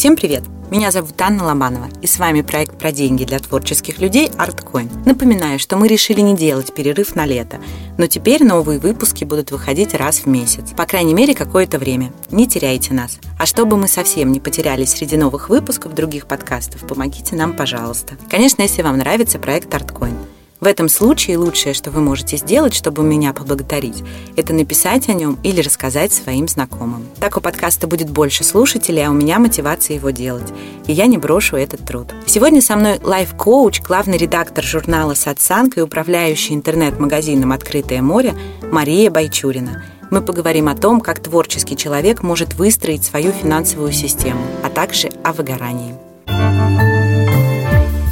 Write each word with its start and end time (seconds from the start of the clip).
Всем 0.00 0.16
привет! 0.16 0.44
Меня 0.70 0.90
зовут 0.92 1.20
Анна 1.20 1.44
Ломанова, 1.44 1.90
и 2.00 2.06
с 2.06 2.18
вами 2.18 2.40
проект 2.40 2.78
про 2.78 2.90
деньги 2.90 3.24
для 3.24 3.38
творческих 3.38 3.98
людей 3.98 4.28
ArtCoin. 4.28 4.88
Напоминаю, 5.04 5.58
что 5.58 5.76
мы 5.76 5.88
решили 5.88 6.22
не 6.22 6.34
делать 6.34 6.74
перерыв 6.74 7.14
на 7.16 7.26
лето, 7.26 7.58
но 7.98 8.06
теперь 8.06 8.42
новые 8.42 8.78
выпуски 8.78 9.24
будут 9.24 9.50
выходить 9.50 9.92
раз 9.92 10.20
в 10.20 10.26
месяц, 10.26 10.70
по 10.74 10.86
крайней 10.86 11.12
мере 11.12 11.34
какое-то 11.34 11.78
время. 11.78 12.14
Не 12.30 12.48
теряйте 12.48 12.94
нас. 12.94 13.18
А 13.38 13.44
чтобы 13.44 13.76
мы 13.76 13.88
совсем 13.88 14.32
не 14.32 14.40
потерялись 14.40 14.88
среди 14.88 15.18
новых 15.18 15.50
выпусков 15.50 15.94
других 15.94 16.24
подкастов, 16.24 16.80
помогите 16.86 17.36
нам, 17.36 17.52
пожалуйста. 17.52 18.16
Конечно, 18.30 18.62
если 18.62 18.80
вам 18.80 18.96
нравится 18.96 19.38
проект 19.38 19.68
ArtCoin– 19.68 20.16
в 20.60 20.66
этом 20.66 20.88
случае 20.88 21.38
лучшее, 21.38 21.74
что 21.74 21.90
вы 21.90 22.00
можете 22.00 22.36
сделать, 22.36 22.74
чтобы 22.74 23.02
меня 23.02 23.32
поблагодарить, 23.32 24.02
это 24.36 24.52
написать 24.52 25.08
о 25.08 25.14
нем 25.14 25.38
или 25.42 25.60
рассказать 25.60 26.12
своим 26.12 26.48
знакомым. 26.48 27.06
Так 27.18 27.36
у 27.36 27.40
подкаста 27.40 27.86
будет 27.86 28.10
больше 28.10 28.44
слушателей, 28.44 29.06
а 29.06 29.10
у 29.10 29.14
меня 29.14 29.38
мотивация 29.38 29.96
его 29.96 30.10
делать. 30.10 30.52
И 30.86 30.92
я 30.92 31.06
не 31.06 31.18
брошу 31.18 31.56
этот 31.56 31.84
труд. 31.86 32.14
Сегодня 32.26 32.60
со 32.60 32.76
мной 32.76 33.00
лайф-коуч, 33.02 33.80
главный 33.82 34.18
редактор 34.18 34.64
журнала 34.64 35.14
«Сатсанг» 35.14 35.78
и 35.78 35.82
управляющий 35.82 36.54
интернет-магазином 36.54 37.52
«Открытое 37.52 38.02
море» 38.02 38.34
Мария 38.70 39.10
Байчурина. 39.10 39.82
Мы 40.10 40.22
поговорим 40.22 40.68
о 40.68 40.74
том, 40.74 41.00
как 41.00 41.22
творческий 41.22 41.76
человек 41.76 42.22
может 42.22 42.54
выстроить 42.54 43.04
свою 43.04 43.30
финансовую 43.30 43.92
систему, 43.92 44.42
а 44.64 44.68
также 44.68 45.08
о 45.22 45.32
выгорании. 45.32 45.94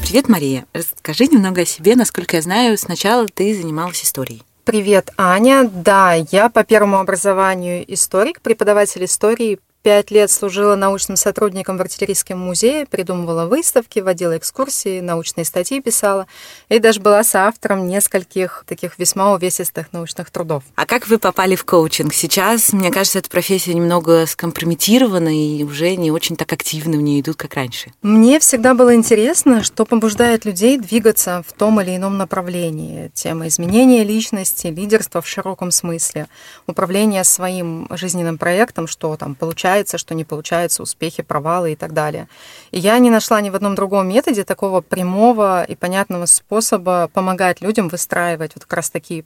Привет, 0.09 0.31
Мария. 0.31 0.65
Расскажи 0.73 1.27
немного 1.27 1.61
о 1.61 1.65
себе. 1.67 1.95
Насколько 1.95 2.37
я 2.37 2.43
знаю, 2.43 2.79
сначала 2.79 3.27
ты 3.29 3.55
занималась 3.55 4.03
историей. 4.03 4.43
Привет, 4.65 5.11
Аня. 5.19 5.71
Да, 5.71 6.15
я 6.15 6.49
по 6.49 6.65
первому 6.65 6.97
образованию 6.97 7.85
историк, 7.93 8.41
преподаватель 8.41 9.05
истории 9.05 9.59
Пять 9.83 10.11
лет 10.11 10.29
служила 10.29 10.75
научным 10.75 11.17
сотрудником 11.17 11.77
в 11.77 11.81
артиллерийском 11.81 12.37
музее, 12.37 12.85
придумывала 12.85 13.47
выставки, 13.47 14.01
водила 14.01 14.37
экскурсии, 14.37 15.01
научные 15.01 15.45
статьи 15.45 15.81
писала 15.81 16.27
и 16.69 16.81
даже 16.81 17.01
была 17.01 17.23
соавтором 17.23 17.87
нескольких 17.87 18.65
таких 18.67 18.99
весьма 18.99 19.33
увесистых 19.33 19.93
научных 19.93 20.31
трудов. 20.31 20.65
А 20.75 20.85
как 20.85 21.07
вы 21.07 21.19
попали 21.19 21.55
в 21.55 21.65
коучинг? 21.65 22.13
Сейчас, 22.13 22.73
мне 22.73 22.91
кажется, 22.91 23.21
эта 23.21 23.31
профессия 23.31 23.73
немного 23.73 24.27
скомпрометирована 24.27 25.29
и 25.29 25.63
уже 25.63 25.95
не 25.95 26.11
очень 26.11 26.37
так 26.37 26.53
активно 26.53 26.97
в 26.97 27.01
ней 27.01 27.21
идут, 27.21 27.37
как 27.37 27.55
раньше. 27.55 27.93
Мне 28.03 28.41
всегда 28.41 28.75
было 28.75 28.97
интересно, 28.97 29.63
что 29.63 29.87
побуждает 29.87 30.45
людей 30.45 30.77
двигаться 30.79 31.45
в 31.47 31.53
том 31.53 31.81
или 31.81 31.95
ином 31.95 32.19
направлении. 32.19 33.13
Тема 33.15 33.47
изменения 33.47 34.03
личности, 34.03 34.67
лидерства 34.67 35.23
в 35.23 35.29
широком 35.29 35.71
смысле, 35.71 36.27
управление 36.67 37.23
своим 37.23 37.87
жизненным 37.93 38.39
проектом, 38.39 38.89
что 38.89 39.17
там 39.17 39.37
получается 39.37 39.69
получается, 39.79 39.99
что 39.99 40.15
не 40.15 40.25
получается, 40.25 40.83
успехи, 40.83 41.23
провалы 41.23 41.73
и 41.73 41.77
так 41.77 41.93
далее. 41.93 42.29
И 42.73 42.79
я 42.79 42.99
не 42.99 43.11
нашла 43.11 43.41
ни 43.41 43.51
в 43.51 43.55
одном 43.55 43.75
другом 43.75 44.09
методе 44.09 44.45
такого 44.45 44.81
прямого 44.81 45.63
и 45.63 45.77
понятного 45.77 46.27
способа 46.27 47.09
помогать 47.13 47.61
людям 47.61 47.89
выстраивать 47.89 48.55
вот 48.55 48.65
как 48.65 48.73
раз 48.75 48.91
такие 48.91 49.25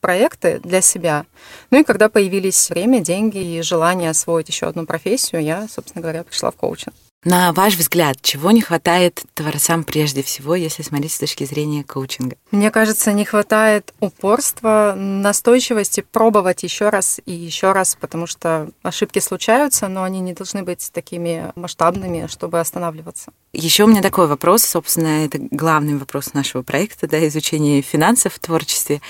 проекты 0.00 0.58
для 0.64 0.80
себя. 0.80 1.24
Ну 1.70 1.80
и 1.80 1.84
когда 1.84 2.08
появились 2.08 2.70
время, 2.70 3.00
деньги 3.00 3.38
и 3.38 3.62
желание 3.62 4.10
освоить 4.10 4.48
еще 4.48 4.66
одну 4.66 4.86
профессию, 4.86 5.42
я, 5.42 5.68
собственно 5.68 6.02
говоря, 6.02 6.24
пришла 6.24 6.50
в 6.50 6.56
коучинг. 6.56 6.94
На 7.24 7.52
ваш 7.52 7.76
взгляд, 7.76 8.16
чего 8.20 8.50
не 8.50 8.60
хватает 8.60 9.22
творцам 9.34 9.84
прежде 9.84 10.24
всего, 10.24 10.56
если 10.56 10.82
смотреть 10.82 11.12
с 11.12 11.20
точки 11.20 11.44
зрения 11.44 11.84
коучинга? 11.84 12.34
Мне 12.50 12.72
кажется, 12.72 13.12
не 13.12 13.24
хватает 13.24 13.94
упорства, 14.00 14.94
настойчивости 14.96 16.00
пробовать 16.00 16.64
еще 16.64 16.88
раз 16.88 17.20
и 17.24 17.30
еще 17.30 17.70
раз, 17.70 17.96
потому 18.00 18.26
что 18.26 18.70
ошибки 18.82 19.20
случаются, 19.20 19.86
но 19.86 20.02
они 20.02 20.18
не 20.18 20.32
должны 20.32 20.64
быть 20.64 20.90
такими 20.92 21.52
масштабными, 21.54 22.26
чтобы 22.26 22.58
останавливаться. 22.58 23.30
Еще 23.52 23.84
у 23.84 23.86
меня 23.86 24.02
такой 24.02 24.26
вопрос, 24.26 24.64
собственно, 24.64 25.24
это 25.24 25.38
главный 25.38 25.96
вопрос 25.96 26.34
нашего 26.34 26.62
проекта, 26.62 27.06
да, 27.06 27.24
изучение 27.28 27.82
финансов 27.82 28.34
в 28.34 28.40
творчестве. 28.40 29.00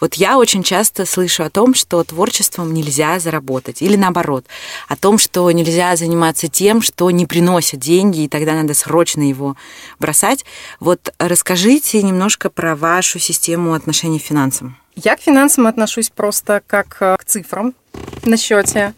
Вот 0.00 0.14
я 0.14 0.38
очень 0.38 0.64
часто 0.64 1.06
слышу 1.06 1.44
о 1.44 1.50
том, 1.50 1.74
что 1.74 2.02
творчеством 2.02 2.74
нельзя 2.74 3.20
заработать, 3.20 3.80
или 3.80 3.94
наоборот, 3.94 4.46
о 4.88 4.96
том, 4.96 5.18
что 5.18 5.48
нельзя 5.52 5.94
заниматься 5.94 6.48
тем, 6.48 6.82
что 6.82 7.08
не 7.12 7.26
приносит 7.26 7.59
деньги, 7.76 8.24
и 8.24 8.28
тогда 8.28 8.54
надо 8.54 8.74
срочно 8.74 9.22
его 9.22 9.56
бросать. 9.98 10.44
Вот 10.78 11.12
расскажите 11.18 12.02
немножко 12.02 12.50
про 12.50 12.76
вашу 12.76 13.18
систему 13.18 13.74
отношений 13.74 14.18
к 14.18 14.22
финансам. 14.22 14.76
Я 14.96 15.16
к 15.16 15.20
финансам 15.20 15.66
отношусь 15.66 16.10
просто 16.10 16.62
как 16.66 16.88
к 16.98 17.24
цифрам 17.24 17.74
на 18.24 18.36
счете. 18.36 18.94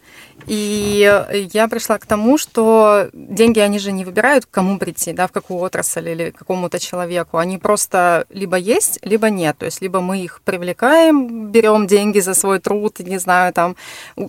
И 0.47 1.25
я 1.53 1.69
пришла 1.69 1.99
к 1.99 2.07
тому, 2.07 2.39
что 2.39 3.09
деньги, 3.13 3.61
они 3.61 3.79
же 3.79 3.93
не 3.93 4.05
выбирают, 4.05 4.47
к 4.47 4.51
кому 4.51 4.79
прийти, 4.79 5.13
да, 5.13 5.27
в 5.27 5.33
какую 5.33 5.61
отрасль 5.61 6.09
или 6.09 6.31
к 6.31 6.39
какому-то 6.39 6.79
человеку. 6.79 7.39
Они 7.39 7.59
просто 7.59 8.27
либо 8.31 8.57
есть, 8.57 8.99
либо 9.03 9.31
нет. 9.31 9.59
То 9.59 9.67
есть 9.67 9.81
либо 9.81 10.01
мы 10.01 10.19
их 10.19 10.41
привлекаем, 10.45 11.51
берем 11.51 11.87
деньги 11.87 12.21
за 12.21 12.35
свой 12.35 12.59
труд, 12.59 12.99
не 13.01 13.19
знаю, 13.19 13.53
там, 13.53 13.77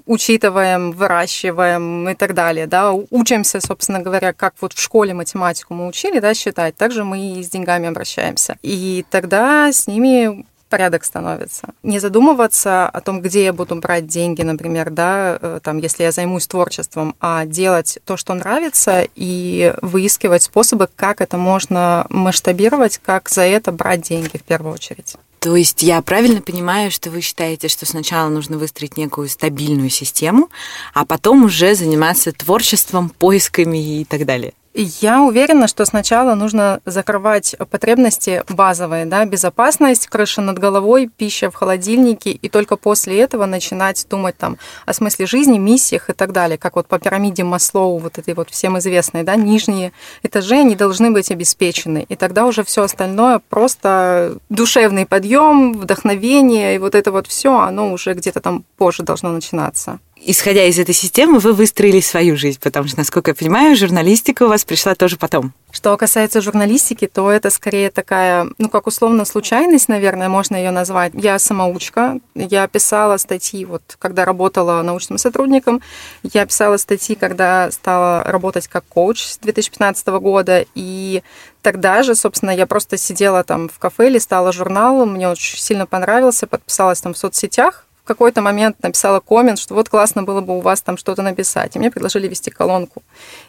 учитываем, 0.06 0.91
выращиваем 0.91 2.09
и 2.09 2.16
так 2.16 2.34
далее, 2.34 2.68
да, 2.68 2.94
учимся, 2.94 3.59
собственно 3.62 4.00
говоря, 4.00 4.34
как 4.34 4.53
вот 4.62 4.74
в 4.74 4.81
школе 4.81 5.13
математику 5.13 5.74
мы 5.74 5.88
учили, 5.88 6.19
да, 6.19 6.34
считать, 6.34 6.75
также 6.75 7.03
мы 7.03 7.40
и 7.40 7.44
с 7.44 7.50
деньгами 7.50 7.88
обращаемся. 7.88 8.57
И 8.62 9.06
тогда 9.09 9.72
с 9.72 9.88
ними 9.88 10.45
порядок 10.73 11.06
становится. 11.06 11.67
Не 11.84 12.00
задумываться 12.00 12.89
о 12.89 13.00
том, 13.00 13.22
где 13.22 13.44
я 13.44 13.53
буду 13.53 13.75
брать 13.75 14.07
деньги, 14.07 14.41
например, 14.41 14.89
да, 14.89 15.38
э, 15.39 15.59
там, 15.61 15.78
если 15.78 16.01
я 16.01 16.11
займусь 16.11 16.47
творчеством, 16.47 17.13
а 17.19 17.45
делать 17.45 18.00
то, 18.06 18.17
что 18.17 18.34
нравится, 18.34 19.07
и 19.13 19.75
выискивать 19.83 20.41
способы, 20.41 20.89
как 20.95 21.22
это 21.22 21.38
можно 21.38 22.07
масштабировать, 22.09 23.00
как 23.06 23.29
за 23.29 23.44
это 23.44 23.72
брать 23.72 24.01
деньги 24.01 24.38
в 24.38 24.41
первую 24.41 24.73
очередь. 24.73 25.16
То 25.38 25.56
есть 25.56 25.83
я 25.83 26.01
правильно 26.01 26.41
понимаю, 26.41 26.89
что 26.89 27.12
вы 27.12 27.22
считаете, 27.22 27.67
что 27.67 27.85
сначала 27.85 28.29
нужно 28.29 28.57
выстроить 28.57 28.97
некую 28.97 29.29
стабильную 29.29 29.91
систему, 29.91 30.50
а 30.95 31.06
потом 31.06 31.44
уже 31.44 31.75
заниматься 31.75 32.31
творчеством, 32.31 33.09
поисками 33.09 34.00
и 34.00 34.06
так 34.06 34.25
далее? 34.25 34.53
Я 34.75 35.22
уверена, 35.22 35.67
что 35.67 35.85
сначала 35.85 36.34
нужно 36.34 36.81
закрывать 36.85 37.56
потребности 37.69 38.44
базовые, 38.50 39.06
да, 39.06 39.23
безопасность, 39.23 40.07
крыша 40.07 40.41
над 40.41 40.57
головой, 40.57 41.11
пища 41.16 41.51
в 41.51 41.56
холодильнике, 41.56 42.31
и 42.31 42.50
только 42.50 42.75
после 42.75 43.19
этого 43.19 43.45
начинать 43.45 44.03
думать 44.09 44.35
там 44.35 44.57
о 44.88 44.94
смысле 44.94 45.28
жизни, 45.28 45.59
миссиях 45.59 46.09
и 46.09 46.13
так 46.13 46.31
далее, 46.31 46.57
как 46.57 46.75
вот 46.75 46.88
по 46.88 46.97
пирамиде 46.97 47.44
Маслоу, 47.44 48.00
вот 48.00 48.17
этой 48.17 48.33
вот 48.33 48.50
всем 48.50 48.79
известной, 48.79 49.22
да, 49.22 49.35
нижние 49.35 49.91
этажи, 50.23 50.56
они 50.56 50.75
должны 50.75 51.12
быть 51.12 51.29
обеспечены, 51.29 52.07
и 52.09 52.16
тогда 52.16 52.47
уже 52.47 52.63
все 52.63 52.81
остальное 52.81 53.41
просто 53.47 54.39
душевный 54.50 55.06
подъем, 55.06 55.73
вдохновение, 55.73 56.75
и 56.75 56.79
вот 56.79 56.95
это 56.95 57.12
вот 57.12 57.28
все, 57.28 57.59
оно 57.59 57.94
уже 57.94 58.16
где-то 58.16 58.41
там 58.41 58.66
позже 58.78 59.03
должно 59.03 59.29
начинаться 59.29 60.00
исходя 60.25 60.66
из 60.66 60.79
этой 60.79 60.94
системы, 60.94 61.39
вы 61.39 61.53
выстроили 61.53 62.00
свою 62.00 62.38
жизнь, 62.38 62.59
потому 62.61 62.88
что, 62.88 63.00
насколько 63.00 63.31
я 63.31 63.35
понимаю, 63.35 63.75
журналистика 63.75 64.44
у 64.44 64.47
вас 64.47 64.63
пришла 64.66 64.95
тоже 64.95 65.17
потом. 65.17 65.53
Что 65.72 65.97
касается 65.97 66.41
журналистики, 66.41 67.07
то 67.07 67.31
это 67.31 67.50
скорее 67.50 67.89
такая, 67.89 68.47
ну, 68.57 68.69
как 68.69 68.88
условно 68.88 69.25
случайность, 69.25 69.89
наверное, 69.89 70.29
можно 70.29 70.56
ее 70.56 70.72
назвать. 70.72 71.13
Я 71.16 71.39
самоучка, 71.39 72.19
я 72.35 72.67
писала 72.67 73.17
статьи, 73.17 73.66
вот, 73.66 73.81
когда 74.00 74.23
работала 74.25 74.81
научным 74.81 75.17
сотрудником, 75.17 75.81
я 76.22 76.45
писала 76.45 76.78
статьи, 76.78 77.16
когда 77.16 77.72
стала 77.72 78.23
работать 78.23 78.67
как 78.67 78.85
коуч 78.88 79.23
с 79.23 79.38
2015 79.39 80.07
года, 80.07 80.66
и 80.75 81.23
тогда 81.62 82.03
же, 82.03 82.16
собственно, 82.16 82.51
я 82.51 82.67
просто 82.67 82.97
сидела 82.97 83.44
там 83.44 83.69
в 83.69 83.79
кафе, 83.79 84.09
листала 84.09 84.51
журнал, 84.51 85.06
мне 85.06 85.28
очень 85.29 85.57
сильно 85.57 85.85
понравился, 85.85 86.47
подписалась 86.47 87.01
там 87.01 87.13
в 87.13 87.17
соцсетях, 87.17 87.85
в 88.03 88.08
какой-то 88.08 88.41
момент 88.41 88.81
написала 88.84 89.19
коммент, 89.19 89.59
что 89.59 89.75
вот 89.75 89.89
классно 89.89 90.24
было 90.24 90.42
бы 90.42 90.57
у 90.57 90.62
вас 90.62 90.81
там 90.81 90.98
что-то 90.98 91.22
написать. 91.22 91.75
И 91.75 91.80
мне 91.80 91.89
предложили 91.89 92.27
вести 92.27 92.51
колонку. 92.51 93.01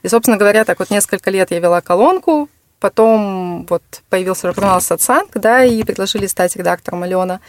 И, 0.02 0.08
собственно 0.08 0.36
говоря, 0.36 0.64
так 0.64 0.78
вот 0.78 0.90
несколько 0.90 1.30
лет 1.30 1.50
я 1.50 1.58
вела 1.58 1.80
колонку, 1.80 2.48
потом 2.78 3.66
вот 3.68 3.82
появился 4.10 4.52
журнал 4.52 4.80
«Сатсанг», 4.80 5.30
да, 5.34 5.64
и 5.64 5.82
предложили 5.82 6.26
стать 6.26 6.54
редактором 6.54 7.02
Алена. 7.02 7.40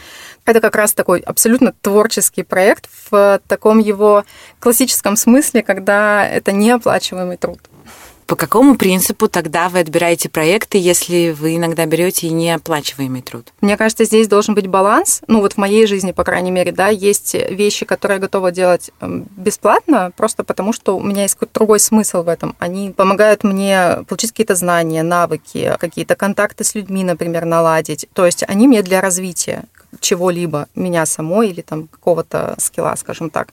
Это 0.46 0.62
как 0.62 0.76
раз 0.76 0.94
такой 0.94 1.20
абсолютно 1.20 1.74
творческий 1.82 2.44
проект 2.44 2.90
в 3.12 3.40
таком 3.48 3.80
его 3.80 4.24
классическом 4.60 5.16
смысле, 5.16 5.62
когда 5.62 6.26
это 6.28 6.54
неоплачиваемый 6.54 7.38
труд. 7.38 7.60
По 8.28 8.36
какому 8.36 8.76
принципу 8.76 9.28
тогда 9.28 9.70
вы 9.70 9.80
отбираете 9.80 10.30
проекты, 10.30 10.80
если 10.80 11.30
вы 11.32 11.58
иногда 11.58 11.86
берете 11.86 12.28
и 12.28 12.32
неоплачиваемый 12.32 13.22
труд? 13.22 13.54
Мне 13.62 13.78
кажется, 13.78 14.04
здесь 14.04 14.28
должен 14.28 14.56
быть 14.56 14.66
баланс. 14.66 15.22
Ну 15.28 15.42
вот 15.42 15.54
в 15.54 15.58
моей 15.58 15.86
жизни, 15.86 16.12
по 16.12 16.24
крайней 16.24 16.50
мере, 16.50 16.72
да, 16.72 16.88
есть 16.88 17.36
вещи, 17.36 17.86
которые 17.86 18.16
я 18.16 18.22
готова 18.22 18.52
делать 18.52 18.90
эм, 19.00 19.28
бесплатно, 19.38 20.12
просто 20.18 20.44
потому 20.44 20.74
что 20.74 20.98
у 20.98 21.04
меня 21.04 21.24
есть 21.24 21.36
какой-то 21.36 21.54
другой 21.54 21.80
смысл 21.80 22.24
в 22.24 22.30
этом. 22.30 22.56
Они 22.58 22.90
помогают 22.92 23.44
мне 23.44 24.04
получить 24.08 24.32
какие-то 24.32 24.56
знания, 24.56 25.04
навыки, 25.04 25.76
какие-то 25.80 26.16
контакты 26.16 26.64
с 26.64 26.74
людьми, 26.74 27.04
например, 27.04 27.46
наладить. 27.46 28.08
То 28.14 28.26
есть 28.26 28.44
они 28.48 28.68
мне 28.68 28.82
для 28.82 29.02
развития 29.02 29.66
чего-либо, 30.00 30.68
меня 30.76 31.06
самой 31.06 31.50
или 31.50 31.62
там 31.62 31.88
какого-то 31.88 32.56
скилла, 32.60 32.96
скажем 32.96 33.30
так 33.30 33.50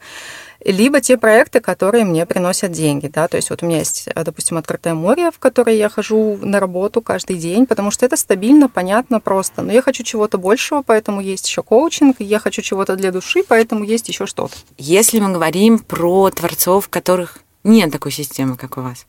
либо 0.65 1.01
те 1.01 1.17
проекты, 1.17 1.61
которые 1.61 2.05
мне 2.05 2.27
приносят 2.27 2.73
деньги, 2.73 3.09
да, 3.09 3.29
то 3.29 3.37
есть 3.37 3.51
вот 3.51 3.63
у 3.63 3.67
меня 3.67 3.79
есть, 3.79 4.09
допустим, 4.15 4.59
открытое 4.59 4.95
море, 4.95 5.31
в 5.31 5.39
которое 5.39 5.77
я 5.77 5.89
хожу 5.89 6.39
на 6.41 6.61
работу 6.61 7.01
каждый 7.01 7.37
день, 7.37 7.67
потому 7.67 7.91
что 7.91 8.07
это 8.07 8.17
стабильно, 8.17 8.69
понятно, 8.69 9.21
просто. 9.21 9.63
Но 9.63 9.73
я 9.73 9.83
хочу 9.83 10.03
чего-то 10.03 10.39
большего, 10.39 10.83
поэтому 10.83 11.21
есть 11.21 11.49
еще 11.49 11.63
коучинг, 11.63 12.17
я 12.21 12.39
хочу 12.39 12.63
чего-то 12.63 12.97
для 12.97 13.11
души, 13.11 13.43
поэтому 13.47 13.85
есть 13.85 14.09
еще 14.09 14.27
что-то. 14.27 14.55
Если 14.79 15.19
мы 15.21 15.33
говорим 15.33 15.79
про 15.79 16.31
творцов, 16.31 16.89
которых 16.89 17.39
нет 17.65 17.93
такой 17.93 18.11
системы, 18.11 18.57
как 18.57 18.77
у 18.77 18.81
вас, 18.81 19.07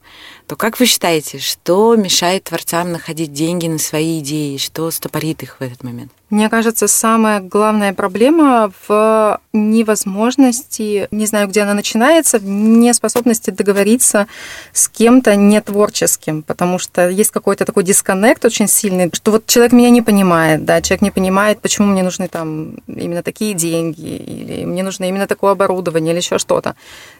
то 0.47 0.55
как 0.55 0.79
вы 0.79 0.85
считаете, 0.85 1.39
что 1.39 1.95
мешает 1.95 2.45
творцам 2.45 2.91
находить 2.91 3.33
деньги 3.33 3.67
на 3.67 3.79
свои 3.79 4.19
идеи, 4.19 4.57
что 4.57 4.91
стопорит 4.91 5.41
их 5.41 5.59
в 5.59 5.63
этот 5.63 5.83
момент? 5.83 6.11
Мне 6.33 6.49
кажется, 6.49 6.87
самая 6.87 7.41
главная 7.41 7.93
проблема 7.93 8.71
в 8.87 9.39
невозможности, 9.53 11.07
не 11.11 11.27
знаю, 11.27 11.47
где 11.47 11.61
она 11.61 11.75
начинается, 11.75 12.39
в 12.39 12.43
неспособности 12.43 13.51
договориться 13.51 14.25
с 14.71 14.89
кем-то 14.89 15.35
не 15.35 15.61
творческим, 15.61 16.41
потому 16.41 16.79
что 16.79 17.07
есть 17.07 17.29
какой-то 17.29 17.65
такой 17.65 17.83
дисконнект 17.83 18.43
очень 18.45 18.67
сильный, 18.67 19.11
что 19.13 19.29
вот 19.29 19.45
человек 19.45 19.73
меня 19.73 19.91
не 19.91 20.01
понимает, 20.01 20.65
да, 20.65 20.81
человек 20.81 21.03
не 21.03 21.11
понимает, 21.11 21.61
почему 21.61 21.89
мне 21.89 22.01
нужны 22.01 22.27
там 22.27 22.77
именно 22.87 23.21
такие 23.21 23.53
деньги, 23.53 24.01
или 24.01 24.65
мне 24.65 24.81
нужно 24.81 25.03
именно 25.03 25.27
такое 25.27 25.51
оборудование, 25.51 26.13
или 26.13 26.19
еще 26.19 26.39
что-то. 26.39 26.75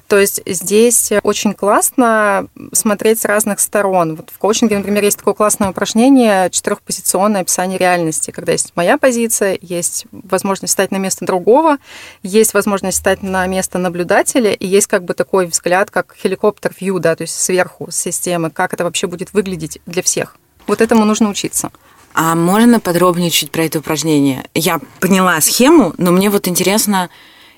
То 0.08 0.18
есть 0.18 0.42
здесь 0.48 1.12
очень 1.22 1.54
классно 1.54 2.48
смотреть 2.72 3.22
с 3.22 3.26
разных 3.26 3.60
сторон. 3.60 4.16
Вот 4.16 4.32
в 4.34 4.40
коучинге, 4.40 4.78
например, 4.78 5.04
есть 5.04 5.20
такое 5.20 5.36
классное 5.36 5.70
упражнение 5.70 6.50
четырехпозиционное 6.50 7.42
описание 7.42 7.78
реальности, 7.78 8.32
когда 8.32 8.52
есть 8.54 8.74
моя 8.76 8.98
позиция, 9.04 9.60
есть 9.62 10.06
возможность 10.14 10.72
стать 10.72 10.92
на 10.92 10.96
место 10.96 11.26
другого, 11.26 11.76
есть 12.24 12.54
возможность 12.54 13.00
стать 13.00 13.22
на 13.22 13.46
место 13.48 13.78
наблюдателя, 13.78 14.54
и 14.54 14.66
есть 14.66 14.88
как 14.88 15.04
бы 15.04 15.14
такой 15.14 15.46
взгляд, 15.46 15.92
как 15.92 16.16
хеликоптер-вью, 16.18 17.00
да, 17.00 17.14
то 17.18 17.24
есть 17.24 17.38
сверху 17.38 17.92
системы, 17.92 18.50
как 18.50 18.74
это 18.74 18.86
вообще 18.86 19.08
будет 19.08 19.34
выглядеть 19.34 19.80
для 19.86 20.02
всех. 20.04 20.38
Вот 20.68 20.80
этому 20.80 21.04
нужно 21.04 21.30
учиться. 21.30 21.70
А 22.14 22.34
можно 22.34 22.80
подробнее 22.80 23.30
чуть 23.30 23.52
про 23.52 23.66
это 23.66 23.80
упражнение? 23.80 24.46
Я 24.54 24.80
поняла 25.02 25.42
схему, 25.42 25.94
но 25.98 26.14
мне 26.14 26.30
вот 26.30 26.48
интересно, 26.48 27.10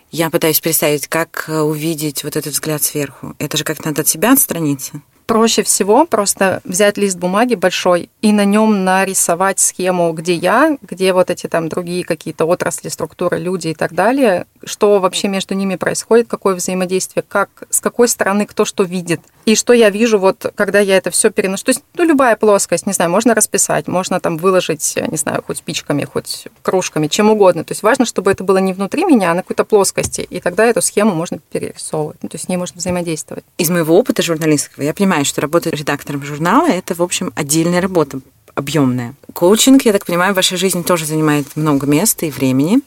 я 0.09 0.31
пытаюсь 0.31 0.59
представить, 0.59 1.07
как 1.07 1.45
увидеть 1.47 2.23
вот 2.23 2.37
этот 2.37 2.53
взгляд 2.53 2.81
сверху. 2.81 3.35
Это 3.37 3.55
же 3.55 3.63
как 3.63 3.85
надо 3.85 4.01
от 4.01 4.07
себя 4.07 4.33
отстраниться? 4.33 4.99
Проще 5.25 5.63
всего 5.63 6.05
просто 6.05 6.61
взять 6.63 6.97
лист 6.97 7.17
бумаги 7.17 7.55
большой 7.55 8.09
и 8.21 8.31
на 8.31 8.45
нем 8.45 8.83
нарисовать 8.83 9.59
схему, 9.59 10.11
где 10.13 10.33
я, 10.33 10.77
где 10.81 11.13
вот 11.13 11.29
эти 11.29 11.47
там 11.47 11.69
другие 11.69 12.03
какие-то 12.03 12.45
отрасли, 12.45 12.89
структуры, 12.89 13.37
люди 13.39 13.69
и 13.69 13.73
так 13.73 13.93
далее, 13.93 14.45
что 14.63 14.99
вообще 14.99 15.27
между 15.27 15.53
ними 15.53 15.75
происходит, 15.75 16.27
какое 16.27 16.55
взаимодействие, 16.55 17.23
как, 17.27 17.49
с 17.69 17.79
какой 17.79 18.07
стороны 18.07 18.45
кто 18.45 18.65
что 18.65 18.83
видит. 18.83 19.21
И 19.45 19.55
что 19.55 19.73
я 19.73 19.91
вижу, 19.91 20.17
вот 20.17 20.51
когда 20.55 20.79
я 20.79 20.97
это 20.97 21.11
все 21.11 21.29
переношу. 21.29 21.65
То 21.65 21.69
есть, 21.69 21.83
ну, 21.93 22.03
любая 22.03 22.35
плоскость, 22.35 22.87
не 22.87 22.93
знаю, 22.93 23.11
можно 23.11 23.35
расписать, 23.35 23.87
можно 23.87 24.19
там 24.19 24.37
выложить, 24.37 24.97
не 25.07 25.17
знаю, 25.17 25.43
хоть 25.45 25.57
спичками, 25.57 26.03
хоть 26.03 26.47
кружками, 26.63 27.07
чем 27.07 27.29
угодно. 27.29 27.63
То 27.63 27.73
есть 27.73 27.83
важно, 27.83 28.05
чтобы 28.05 28.31
это 28.31 28.43
было 28.43 28.57
не 28.57 28.73
внутри 28.73 29.05
меня, 29.05 29.31
а 29.31 29.33
на 29.35 29.41
какой-то 29.43 29.63
плоскости. 29.63 30.21
И 30.21 30.39
тогда 30.39 30.65
эту 30.65 30.81
схему 30.81 31.13
можно 31.13 31.37
перерисовывать. 31.51 32.17
Ну, 32.23 32.29
то 32.29 32.35
есть 32.35 32.45
с 32.45 32.47
ней 32.49 32.57
можно 32.57 32.79
взаимодействовать. 32.79 33.43
Из 33.59 33.69
моего 33.69 33.97
опыта 33.97 34.23
журналистского 34.23 34.83
я 34.83 34.95
понимаю, 34.95 35.14
понимаю, 35.15 35.25
что 35.25 35.41
работа 35.41 35.69
редактором 35.69 36.25
журнала– 36.25 36.67
это, 36.69 36.93
в 36.93 37.01
общем, 37.01 37.31
отдельная 37.35 37.79
работа, 37.79 38.19
объемная. 38.53 39.15
Коучинг, 39.33 39.83
я 39.83 39.93
так 39.93 40.05
понимаю, 40.05 40.33
в 40.33 40.35
вашей 40.35 40.57
жизни 40.57 40.81
тоже 40.81 41.05
занимает 41.05 41.47
много 41.55 41.87
места 41.87 42.25
и 42.25 42.31
времени 42.31 42.81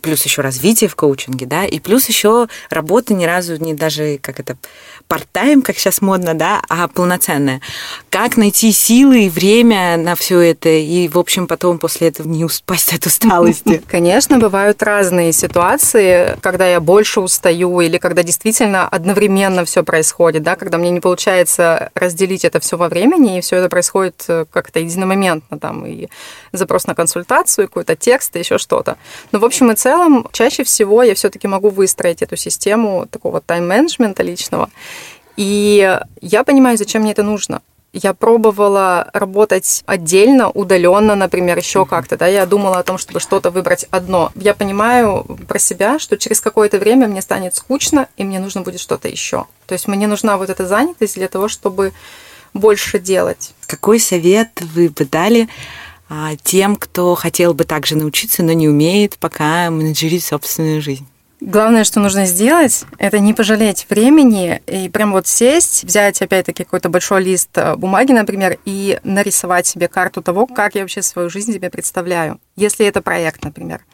плюс 0.00 0.24
еще 0.24 0.42
развитие 0.42 0.88
в 0.88 0.96
коучинге, 0.96 1.46
да, 1.46 1.64
и 1.64 1.78
плюс 1.78 2.08
еще 2.08 2.48
работа 2.70 3.14
ни 3.14 3.24
разу 3.24 3.56
не 3.56 3.72
даже, 3.72 4.18
как 4.18 4.40
это, 4.40 4.56
part-time, 5.12 5.62
как 5.62 5.76
сейчас 5.76 6.00
модно, 6.00 6.34
да, 6.34 6.62
а 6.68 6.88
полноценная. 6.88 7.60
Как 8.08 8.36
найти 8.36 8.72
силы 8.72 9.26
и 9.26 9.28
время 9.28 9.96
на 9.98 10.14
все 10.14 10.40
это, 10.40 10.70
и, 10.70 11.08
в 11.08 11.18
общем, 11.18 11.46
потом 11.46 11.78
после 11.78 12.08
этого 12.08 12.26
не 12.28 12.44
упасть 12.44 12.94
от 12.94 13.04
усталости? 13.04 13.82
Конечно, 13.88 14.38
бывают 14.38 14.82
разные 14.82 15.32
ситуации, 15.32 16.36
когда 16.40 16.66
я 16.66 16.80
больше 16.80 17.20
устаю, 17.20 17.80
или 17.80 17.98
когда 17.98 18.22
действительно 18.22 18.88
одновременно 18.88 19.64
все 19.66 19.82
происходит, 19.82 20.42
да, 20.42 20.56
когда 20.56 20.78
мне 20.78 20.90
не 20.90 21.00
получается 21.00 21.90
разделить 21.94 22.44
это 22.44 22.60
все 22.60 22.76
во 22.76 22.88
времени, 22.88 23.38
и 23.38 23.40
все 23.42 23.56
это 23.56 23.68
происходит 23.68 24.24
э, 24.28 24.46
как-то 24.50 24.80
единомоментно, 24.80 25.58
там, 25.58 25.84
и 25.84 26.08
запрос 26.52 26.86
на 26.86 26.94
консультацию, 26.94 27.68
какой-то 27.68 27.96
текст, 27.96 28.34
и 28.36 28.38
еще 28.38 28.56
что-то. 28.56 28.96
Но, 29.30 29.38
в 29.38 29.44
общем 29.44 29.70
и 29.70 29.74
целом, 29.74 30.26
чаще 30.32 30.64
всего 30.64 31.02
я 31.02 31.14
все-таки 31.14 31.48
могу 31.48 31.68
выстроить 31.68 32.22
эту 32.22 32.36
систему 32.36 33.06
такого 33.10 33.40
тайм-менеджмента 33.40 34.22
личного. 34.22 34.70
И 35.36 35.98
я 36.20 36.44
понимаю, 36.44 36.76
зачем 36.76 37.02
мне 37.02 37.12
это 37.12 37.22
нужно. 37.22 37.62
Я 37.92 38.14
пробовала 38.14 39.10
работать 39.12 39.82
отдельно, 39.84 40.48
удаленно, 40.48 41.14
например, 41.14 41.58
еще 41.58 41.84
как-то, 41.84 42.16
да, 42.16 42.26
я 42.26 42.46
думала 42.46 42.78
о 42.78 42.82
том, 42.82 42.96
чтобы 42.96 43.20
что-то 43.20 43.50
выбрать 43.50 43.86
одно. 43.90 44.32
Я 44.34 44.54
понимаю 44.54 45.24
про 45.46 45.58
себя, 45.58 45.98
что 45.98 46.16
через 46.16 46.40
какое-то 46.40 46.78
время 46.78 47.06
мне 47.06 47.20
станет 47.20 47.54
скучно, 47.54 48.08
и 48.16 48.24
мне 48.24 48.40
нужно 48.40 48.62
будет 48.62 48.80
что-то 48.80 49.08
еще. 49.08 49.44
То 49.66 49.74
есть 49.74 49.88
мне 49.88 50.06
нужна 50.06 50.38
вот 50.38 50.48
эта 50.48 50.66
занятость 50.66 51.16
для 51.16 51.28
того, 51.28 51.48
чтобы 51.48 51.92
больше 52.54 52.98
делать. 52.98 53.52
Какой 53.66 54.00
совет 54.00 54.48
вы 54.60 54.88
бы 54.88 55.04
дали 55.04 55.48
а, 56.08 56.36
тем, 56.42 56.76
кто 56.76 57.14
хотел 57.14 57.52
бы 57.52 57.64
также 57.64 57.96
научиться, 57.96 58.42
но 58.42 58.52
не 58.52 58.68
умеет 58.68 59.18
пока 59.18 59.68
менеджерить 59.70 60.24
собственную 60.24 60.80
жизнь? 60.80 61.06
Главное, 61.44 61.82
что 61.82 61.98
нужно 61.98 62.24
сделать, 62.24 62.84
это 62.98 63.18
не 63.18 63.34
пожалеть 63.34 63.86
времени 63.90 64.62
и 64.68 64.88
прям 64.88 65.10
вот 65.10 65.26
сесть, 65.26 65.82
взять 65.82 66.22
опять-таки 66.22 66.62
какой-то 66.62 66.88
большой 66.88 67.24
лист 67.24 67.50
э, 67.56 67.74
бумаги, 67.74 68.12
например, 68.12 68.58
и 68.64 69.00
нарисовать 69.02 69.66
себе 69.66 69.88
карту 69.88 70.22
того, 70.22 70.46
как 70.46 70.76
я 70.76 70.82
вообще 70.82 71.02
свою 71.02 71.28
жизнь 71.30 71.52
себе 71.52 71.68
представляю. 71.68 72.38
Если 72.54 72.86
это 72.86 73.02
проект, 73.02 73.42
например. 73.42 73.84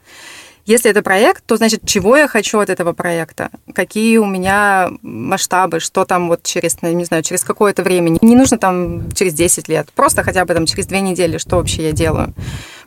Если 0.67 0.91
это 0.91 1.00
проект, 1.00 1.43
то 1.47 1.56
значит, 1.56 1.81
чего 1.87 2.19
я 2.19 2.29
хочу 2.29 2.59
от 2.59 2.69
этого 2.69 2.93
проекта? 2.93 3.49
Какие 3.75 4.19
у 4.19 4.27
меня 4.27 4.91
масштабы, 5.00 5.81
что 5.81 6.05
там 6.05 6.29
вот 6.29 6.43
через, 6.43 6.83
не 6.83 7.06
знаю, 7.06 7.23
через 7.23 7.45
какое-то 7.45 7.83
время. 7.83 8.19
Не 8.21 8.37
нужно 8.37 8.59
там 8.59 9.11
через 9.12 9.33
10 9.33 9.69
лет, 9.69 9.89
просто 9.95 10.23
хотя 10.23 10.45
бы 10.45 10.53
там 10.53 10.67
через 10.67 10.85
две 10.85 11.00
недели, 11.00 11.39
что 11.39 11.56
вообще 11.56 11.85
я 11.85 11.93
делаю. 11.93 12.35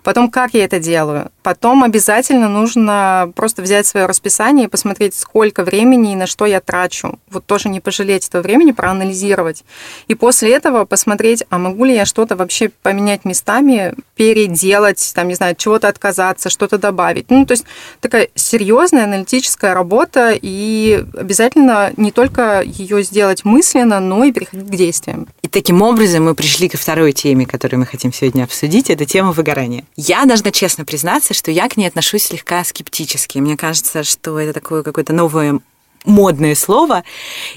Потом, 0.04 0.30
как 0.30 0.54
я 0.54 0.64
это 0.66 0.80
делаю? 0.80 1.32
Потом 1.44 1.84
обязательно 1.84 2.48
нужно 2.48 3.32
просто 3.36 3.62
взять 3.62 3.88
свое 3.88 4.06
расписание 4.06 4.66
и 4.66 4.70
посмотреть, 4.70 5.16
сколько 5.16 5.64
времени 5.64 6.14
и 6.14 6.16
на 6.16 6.28
что 6.28 6.46
я 6.46 6.62
трачу. 6.62 7.20
Вот 7.30 7.46
тоже 7.46 7.70
не 7.70 7.80
пожалеть 7.80 8.28
этого 8.28 8.42
времени, 8.42 8.72
проанализировать. 8.72 9.64
И 10.08 10.16
после 10.16 10.54
этого 10.54 10.86
посмотреть, 10.86 11.44
а 11.50 11.58
могу 11.58 11.86
ли 11.86 11.96
я 11.96 12.06
что-то 12.06 12.36
вообще 12.36 12.70
поменять 12.70 13.26
местами, 13.26 13.96
переделать, 14.16 15.12
там, 15.16 15.28
не 15.28 15.34
знаю, 15.34 15.56
чего-то 15.56 15.88
отказаться, 15.88 16.50
что-то 16.50 16.78
добавить. 16.78 17.32
Ну, 17.32 17.46
то 17.46 17.54
есть 17.54 17.66
такая 18.00 18.30
серьезная 18.36 19.06
аналитическая 19.06 19.74
работа, 19.74 20.38
и 20.40 21.04
обязательно 21.18 21.92
не 21.98 22.12
только 22.12 22.62
ее 22.62 23.04
сделать 23.04 23.44
мысленно, 23.46 24.00
но 24.00 24.24
и 24.24 24.32
переходить 24.32 24.68
к 24.68 24.76
действиям. 24.76 25.28
И 25.42 25.48
таким 25.48 25.82
образом 25.82 26.26
мы 26.26 26.36
пришли 26.36 26.70
ко 26.70 26.78
второй 26.78 27.14
теме, 27.14 27.46
которую 27.46 27.80
мы 27.80 27.86
хотим 27.86 28.14
сегодня 28.14 28.44
обсудить. 28.44 28.90
Это 28.90 29.06
тема 29.06 29.32
выгорания. 29.32 29.86
Я 29.96 30.26
должна 30.26 30.52
честно 30.52 30.86
признаться, 30.86 31.31
что 31.34 31.52
я 31.52 31.70
к 31.70 31.78
ней 31.78 31.88
отношусь 31.88 32.24
слегка 32.24 32.64
скептически. 32.64 33.40
Мне 33.40 33.58
кажется, 33.58 34.04
что 34.04 34.40
это 34.40 34.54
такое 34.54 34.84
какое-то 34.84 35.14
новое 35.14 35.60
модное 36.06 36.56
слово. 36.56 37.04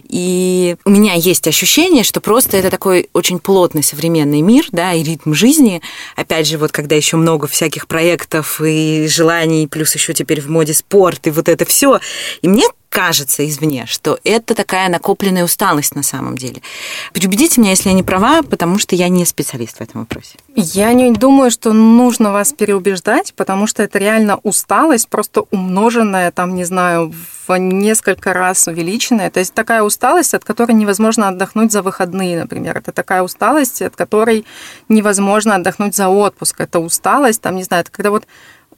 И 0.09 0.77
у 0.85 0.91
меня 0.91 1.15
есть 1.15 1.47
ощущение, 1.47 2.05
что 2.05 2.21
просто 2.21 2.57
это 2.57 2.71
такой 2.71 3.09
очень 3.13 3.39
плотный 3.39 3.83
современный 3.83 4.41
мир, 4.41 4.67
да, 4.71 4.93
и 4.93 5.03
ритм 5.03 5.33
жизни. 5.33 5.81
Опять 6.17 6.47
же, 6.47 6.59
вот 6.59 6.73
когда 6.73 6.95
еще 6.95 7.17
много 7.17 7.47
всяких 7.47 7.87
проектов 7.87 8.61
и 8.61 9.07
желаний, 9.09 9.67
плюс 9.67 9.95
еще 9.95 10.13
теперь 10.13 10.41
в 10.41 10.49
моде 10.49 10.75
спорт 10.75 11.27
и 11.27 11.31
вот 11.31 11.49
это 11.49 11.65
все. 11.65 12.01
И 12.43 12.49
мне 12.49 12.65
кажется 12.95 13.45
извне, 13.45 13.87
что 13.87 14.21
это 14.23 14.55
такая 14.55 14.89
накопленная 14.89 15.43
усталость 15.43 15.97
на 15.97 16.05
самом 16.05 16.39
деле. 16.39 16.63
Переубедите 17.13 17.61
меня, 17.61 17.71
если 17.71 17.89
я 17.89 17.95
не 17.95 18.05
права, 18.05 18.43
потому 18.43 18.79
что 18.79 18.95
я 18.95 19.09
не 19.09 19.25
специалист 19.25 19.79
в 19.79 19.81
этом 19.81 20.03
вопросе. 20.03 20.39
Я 20.55 20.93
не 20.93 21.11
думаю, 21.11 21.51
что 21.51 21.73
нужно 21.73 22.31
вас 22.31 22.53
переубеждать, 22.53 23.35
потому 23.35 23.67
что 23.67 23.83
это 23.83 23.99
реально 23.99 24.39
усталость, 24.45 25.09
просто 25.09 25.43
умноженная, 25.51 26.31
там, 26.31 26.55
не 26.55 26.63
знаю, 26.63 27.13
в 27.49 27.59
несколько 27.59 28.33
раз 28.33 28.69
увеличенная. 28.69 29.29
То 29.29 29.41
есть 29.41 29.53
такая 29.53 29.83
усталость, 29.83 30.33
от 30.33 30.45
которой 30.45 30.73
невозможно 30.73 31.27
отдохнуть 31.27 31.73
за 31.73 31.83
выходные, 31.83 32.39
например. 32.39 32.79
Это 32.79 32.93
такая 32.93 33.25
усталость, 33.25 33.83
от 33.83 33.97
которой 33.97 34.47
невозможно 34.89 35.57
отдохнуть 35.57 35.97
за 35.97 36.09
отпуск. 36.09 36.61
Это 36.61 36.79
усталость, 36.79 37.41
там, 37.41 37.57
не 37.57 37.65
знаю, 37.65 37.81
это 37.81 37.91
когда 37.91 38.11
вот 38.11 38.25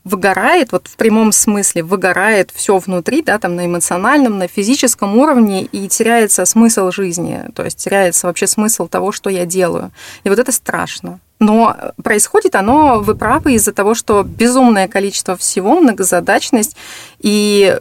выгорает, 0.06 0.70
вот 0.70 0.86
в 0.86 0.96
прямом 0.96 1.32
смысле 1.32 1.82
выгорает 1.82 2.52
все 2.54 2.78
внутри, 2.78 3.22
да, 3.22 3.40
там 3.40 3.56
на 3.56 3.66
эмоциональном, 3.66 4.38
на 4.38 4.46
физическом 4.46 5.18
уровне, 5.18 5.64
и 5.64 5.88
теряется 5.88 6.44
смысл 6.46 6.92
жизни, 6.92 7.42
то 7.56 7.64
есть 7.64 7.78
теряется 7.78 8.28
вообще 8.28 8.46
смысл 8.46 8.86
того, 8.86 9.10
что 9.10 9.30
я 9.30 9.44
делаю. 9.46 9.90
И 10.22 10.28
вот 10.28 10.38
это 10.38 10.52
страшно. 10.52 11.18
Но 11.40 11.76
происходит 12.04 12.54
оно, 12.54 13.00
вы 13.00 13.16
правы, 13.16 13.54
из-за 13.54 13.72
того, 13.72 13.94
что 13.94 14.22
безумное 14.22 14.86
количество 14.86 15.36
всего, 15.36 15.80
многозадачность, 15.80 16.76
и 17.18 17.76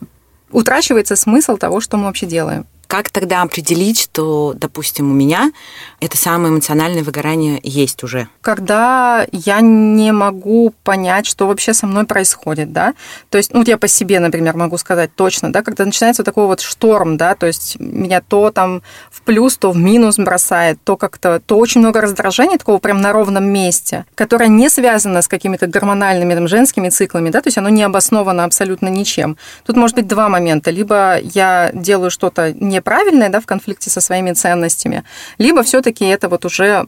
утрачивается 0.52 1.16
смысл 1.16 1.58
того, 1.58 1.80
что 1.80 1.98
мы 1.98 2.06
вообще 2.06 2.26
делаем. 2.26 2.66
Как 2.96 3.10
тогда 3.10 3.42
определить, 3.42 4.00
что, 4.00 4.54
допустим, 4.56 5.12
у 5.12 5.14
меня 5.14 5.52
это 6.00 6.16
самое 6.16 6.54
эмоциональное 6.54 7.04
выгорание 7.04 7.60
есть 7.62 8.02
уже? 8.06 8.30
Когда 8.40 9.28
я 9.34 9.60
не 9.60 10.14
могу 10.14 10.74
понять, 10.86 11.26
что 11.26 11.46
вообще 11.46 11.74
со 11.74 11.88
мной 11.88 12.06
происходит, 12.06 12.72
да, 12.72 12.94
то 13.30 13.38
есть, 13.38 13.52
ну, 13.52 13.60
вот 13.60 13.68
я 13.68 13.78
по 13.78 13.90
себе, 13.90 14.22
например, 14.22 14.56
могу 14.56 14.78
сказать 14.78 15.14
точно, 15.14 15.52
да, 15.52 15.62
когда 15.62 15.84
начинается 15.84 16.22
вот 16.22 16.26
такой 16.26 16.46
вот 16.46 16.62
шторм, 16.62 17.18
да, 17.18 17.36
то 17.36 17.48
есть 17.48 17.78
меня 17.80 18.22
то 18.22 18.50
там 18.50 18.82
в 19.12 19.24
плюс, 19.24 19.58
то 19.58 19.72
в 19.72 19.78
минус 19.78 20.16
бросает, 20.16 20.80
то 20.86 20.96
как-то, 20.96 21.42
то 21.46 21.58
очень 21.58 21.82
много 21.82 22.00
раздражения 22.00 22.58
такого 22.58 22.78
прям 22.78 23.02
на 23.02 23.12
ровном 23.12 23.44
месте, 23.44 24.06
которое 24.16 24.48
не 24.48 24.70
связано 24.70 25.22
с 25.22 25.28
какими-то 25.28 25.68
гормональными 25.68 26.34
там 26.34 26.48
женскими 26.48 26.88
циклами, 26.88 27.30
да, 27.30 27.42
то 27.42 27.48
есть 27.48 27.58
оно 27.58 27.68
не 27.68 27.84
обосновано 27.84 28.46
абсолютно 28.46 28.88
ничем. 28.88 29.36
Тут 29.66 29.76
может 29.76 29.98
быть 29.98 30.08
два 30.08 30.30
момента. 30.30 30.72
Либо 30.72 31.20
я 31.20 31.72
делаю 31.74 32.10
что-то 32.10 32.54
неправильное, 32.86 33.30
да, 33.30 33.40
в 33.40 33.46
конфликте 33.46 33.90
со 33.90 34.00
своими 34.00 34.34
ценностями, 34.34 35.04
либо 35.40 35.64
все-таки 35.64 36.06
это 36.06 36.30
вот 36.30 36.46
уже 36.46 36.86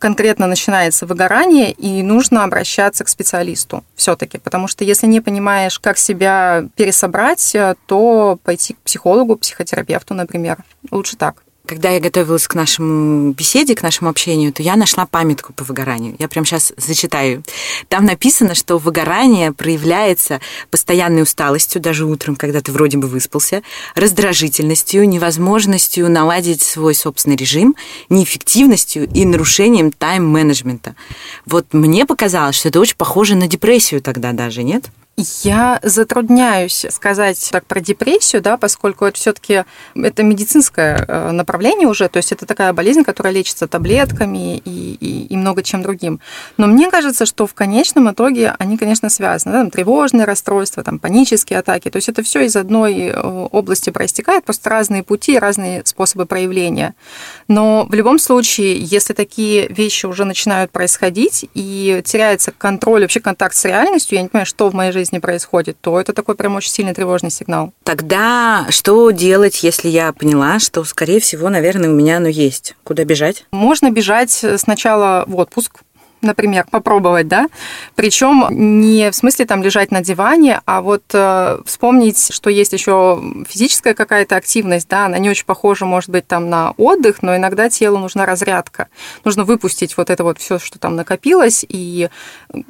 конкретно 0.00 0.48
начинается 0.48 1.06
выгорание, 1.06 1.70
и 1.70 2.02
нужно 2.02 2.42
обращаться 2.42 3.04
к 3.04 3.08
специалисту 3.08 3.84
все-таки, 3.94 4.38
потому 4.38 4.66
что 4.66 4.84
если 4.84 5.06
не 5.06 5.20
понимаешь, 5.20 5.78
как 5.78 5.98
себя 5.98 6.64
пересобрать, 6.74 7.56
то 7.86 8.38
пойти 8.42 8.74
к 8.74 8.78
психологу, 8.78 9.36
психотерапевту, 9.36 10.14
например. 10.14 10.56
Лучше 10.90 11.16
так 11.16 11.44
когда 11.68 11.90
я 11.90 12.00
готовилась 12.00 12.48
к 12.48 12.54
нашему 12.54 13.32
беседе, 13.32 13.74
к 13.74 13.82
нашему 13.82 14.08
общению, 14.08 14.52
то 14.52 14.62
я 14.62 14.74
нашла 14.74 15.06
памятку 15.06 15.52
по 15.52 15.64
выгоранию. 15.64 16.16
Я 16.18 16.26
прямо 16.26 16.46
сейчас 16.46 16.72
зачитаю. 16.78 17.44
Там 17.88 18.06
написано, 18.06 18.54
что 18.54 18.78
выгорание 18.78 19.52
проявляется 19.52 20.40
постоянной 20.70 21.22
усталостью, 21.22 21.82
даже 21.82 22.06
утром, 22.06 22.36
когда 22.36 22.62
ты 22.62 22.72
вроде 22.72 22.96
бы 22.96 23.06
выспался, 23.06 23.62
раздражительностью, 23.94 25.06
невозможностью 25.06 26.10
наладить 26.10 26.62
свой 26.62 26.94
собственный 26.94 27.36
режим, 27.36 27.76
неэффективностью 28.08 29.06
и 29.06 29.26
нарушением 29.26 29.92
тайм-менеджмента. 29.92 30.96
Вот 31.44 31.74
мне 31.74 32.06
показалось, 32.06 32.56
что 32.56 32.68
это 32.70 32.80
очень 32.80 32.96
похоже 32.96 33.34
на 33.34 33.46
депрессию 33.46 34.00
тогда 34.00 34.32
даже, 34.32 34.62
нет? 34.62 34.86
Я 35.20 35.80
затрудняюсь 35.82 36.86
сказать 36.90 37.48
так 37.50 37.66
про 37.66 37.80
депрессию, 37.80 38.40
да, 38.40 38.56
поскольку 38.56 39.04
это 39.04 39.18
все-таки 39.18 39.64
это 39.96 40.22
медицинское 40.22 41.04
э, 41.08 41.32
направление 41.32 41.88
уже, 41.88 42.08
то 42.08 42.18
есть 42.18 42.30
это 42.30 42.46
такая 42.46 42.72
болезнь, 42.72 43.02
которая 43.02 43.32
лечится 43.32 43.66
таблетками 43.66 44.58
и, 44.58 44.96
и, 45.00 45.26
и 45.26 45.36
много 45.36 45.64
чем 45.64 45.82
другим. 45.82 46.20
Но 46.56 46.68
мне 46.68 46.88
кажется, 46.88 47.26
что 47.26 47.48
в 47.48 47.54
конечном 47.54 48.12
итоге 48.12 48.54
они, 48.60 48.78
конечно, 48.78 49.08
связаны. 49.10 49.54
Да, 49.54 49.58
там, 49.62 49.72
тревожные 49.72 50.24
расстройства, 50.24 50.84
там, 50.84 51.00
панические 51.00 51.58
атаки. 51.58 51.90
То 51.90 51.96
есть 51.96 52.08
это 52.08 52.22
все 52.22 52.42
из 52.42 52.54
одной 52.54 53.08
э, 53.08 53.20
области 53.20 53.90
проистекает, 53.90 54.44
просто 54.44 54.70
разные 54.70 55.02
пути, 55.02 55.36
разные 55.36 55.82
способы 55.84 56.26
проявления. 56.26 56.94
Но 57.48 57.86
в 57.90 57.94
любом 57.94 58.20
случае, 58.20 58.78
если 58.78 59.14
такие 59.14 59.66
вещи 59.66 60.06
уже 60.06 60.24
начинают 60.24 60.70
происходить 60.70 61.50
и 61.54 62.02
теряется 62.04 62.52
контроль, 62.56 63.02
вообще 63.02 63.18
контакт 63.18 63.56
с 63.56 63.64
реальностью, 63.64 64.14
я 64.14 64.22
не 64.22 64.28
понимаю, 64.28 64.46
что 64.46 64.68
в 64.68 64.74
моей 64.74 64.92
жизни 64.92 65.07
жизни 65.08 65.18
происходит, 65.18 65.78
то 65.80 65.98
это 65.98 66.12
такой 66.12 66.34
прям 66.34 66.56
очень 66.56 66.70
сильный 66.70 66.94
тревожный 66.94 67.30
сигнал. 67.30 67.72
Тогда 67.82 68.66
что 68.70 69.10
делать, 69.10 69.62
если 69.62 69.88
я 69.88 70.12
поняла, 70.12 70.58
что, 70.58 70.84
скорее 70.84 71.20
всего, 71.20 71.48
наверное, 71.48 71.88
у 71.88 71.94
меня 71.94 72.18
оно 72.18 72.28
есть? 72.28 72.76
Куда 72.84 73.04
бежать? 73.04 73.46
Можно 73.50 73.90
бежать 73.90 74.44
сначала 74.56 75.24
в 75.26 75.36
отпуск, 75.36 75.80
например, 76.20 76.66
попробовать, 76.70 77.28
да, 77.28 77.48
причем 77.94 78.46
не 78.50 79.10
в 79.10 79.14
смысле 79.14 79.44
там 79.44 79.62
лежать 79.62 79.90
на 79.90 80.00
диване, 80.00 80.60
а 80.64 80.80
вот 80.80 81.04
э, 81.12 81.58
вспомнить, 81.64 82.32
что 82.32 82.50
есть 82.50 82.72
еще 82.72 83.22
физическая 83.48 83.94
какая-то 83.94 84.36
активность, 84.36 84.88
да, 84.88 85.06
она 85.06 85.18
не 85.18 85.30
очень 85.30 85.46
похожа, 85.46 85.84
может 85.84 86.10
быть, 86.10 86.26
там 86.26 86.50
на 86.50 86.72
отдых, 86.76 87.22
но 87.22 87.36
иногда 87.36 87.68
телу 87.68 87.98
нужна 87.98 88.26
разрядка, 88.26 88.88
нужно 89.24 89.44
выпустить 89.44 89.96
вот 89.96 90.10
это 90.10 90.24
вот 90.24 90.38
все, 90.38 90.58
что 90.58 90.78
там 90.78 90.96
накопилось, 90.96 91.64
и 91.68 92.08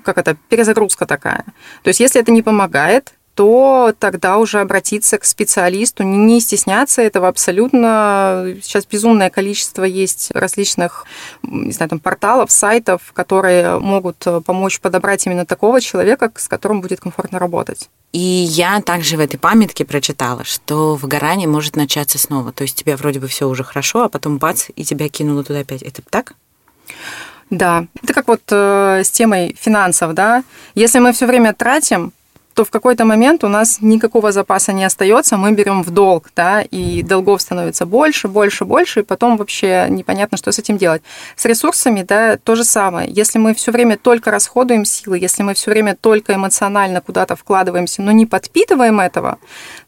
как 0.03 0.19
это, 0.19 0.37
перезагрузка 0.49 1.07
такая. 1.07 1.45
То 1.83 1.89
есть, 1.89 2.01
если 2.01 2.21
это 2.21 2.33
не 2.33 2.43
помогает, 2.43 3.13
то 3.39 3.95
тогда 4.01 4.39
уже 4.39 4.59
обратиться 4.59 5.17
к 5.17 5.25
специалисту, 5.25 6.03
не 6.03 6.41
стесняться 6.41 7.03
этого 7.03 7.29
абсолютно. 7.29 8.53
Сейчас 8.61 8.85
безумное 8.85 9.31
количество 9.31 9.85
есть 9.85 10.33
различных, 10.33 11.05
не 11.45 11.71
знаю, 11.71 11.89
там, 11.91 12.01
порталов, 12.01 12.51
сайтов, 12.51 13.13
которые 13.13 13.79
могут 13.79 14.27
помочь 14.45 14.81
подобрать 14.81 15.25
именно 15.25 15.47
такого 15.47 15.81
человека, 15.81 16.33
с 16.35 16.49
которым 16.49 16.81
будет 16.81 16.99
комфортно 16.99 17.39
работать. 17.39 17.89
И 18.13 18.19
я 18.19 18.81
также 18.81 19.17
в 19.17 19.21
этой 19.21 19.39
памятке 19.39 19.85
прочитала, 19.85 20.43
что 20.43 20.97
выгорание 20.97 21.47
может 21.47 21.77
начаться 21.77 22.19
снова. 22.19 22.51
То 22.51 22.63
есть 22.63 22.75
тебе 22.75 22.97
вроде 22.97 23.21
бы 23.21 23.29
все 23.29 23.47
уже 23.47 23.63
хорошо, 23.63 24.03
а 24.03 24.09
потом 24.09 24.39
бац, 24.39 24.65
и 24.75 24.83
тебя 24.83 25.09
кинуло 25.09 25.45
туда 25.45 25.61
опять. 25.61 25.83
Это 25.83 26.03
так? 26.11 26.35
Да, 27.51 27.87
это 28.03 28.13
как 28.15 28.27
вот 28.27 28.43
э, 28.51 29.03
с 29.05 29.11
темой 29.11 29.57
финансов, 29.59 30.13
да. 30.15 30.43
Если 30.75 30.99
мы 30.99 31.13
все 31.13 31.27
время 31.27 31.55
тратим, 31.55 32.13
то 32.59 32.65
в 32.65 32.71
какой-то 32.71 33.05
момент 33.05 33.45
у 33.45 33.49
нас 33.49 33.79
никакого 33.81 34.33
запаса 34.33 34.73
не 34.73 34.83
остается, 34.83 35.37
мы 35.37 35.53
берем 35.53 35.85
в 35.85 35.91
долг, 35.91 36.33
да, 36.35 36.61
и 36.61 37.03
долгов 37.05 37.41
становится 37.41 37.87
больше, 37.87 38.27
больше, 38.27 38.65
больше, 38.65 39.01
и 39.01 39.03
потом 39.05 39.37
вообще 39.37 39.87
непонятно, 39.89 40.37
что 40.37 40.51
с 40.51 40.59
этим 40.59 40.77
делать. 40.77 41.03
С 41.37 41.45
ресурсами, 41.45 42.03
да, 42.03 42.37
то 42.37 42.57
же 42.57 42.65
самое. 42.65 43.09
Если 43.13 43.39
мы 43.39 43.55
все 43.55 43.71
время 43.71 43.97
только 43.97 44.33
расходуем 44.33 44.85
силы, 44.85 45.21
если 45.21 45.45
мы 45.45 45.55
все 45.55 45.71
время 45.71 45.95
только 45.95 46.35
эмоционально 46.35 47.01
куда-то 47.01 47.37
вкладываемся, 47.37 48.03
но 48.03 48.11
не 48.11 48.27
подпитываем 48.27 48.99
этого, 48.99 49.39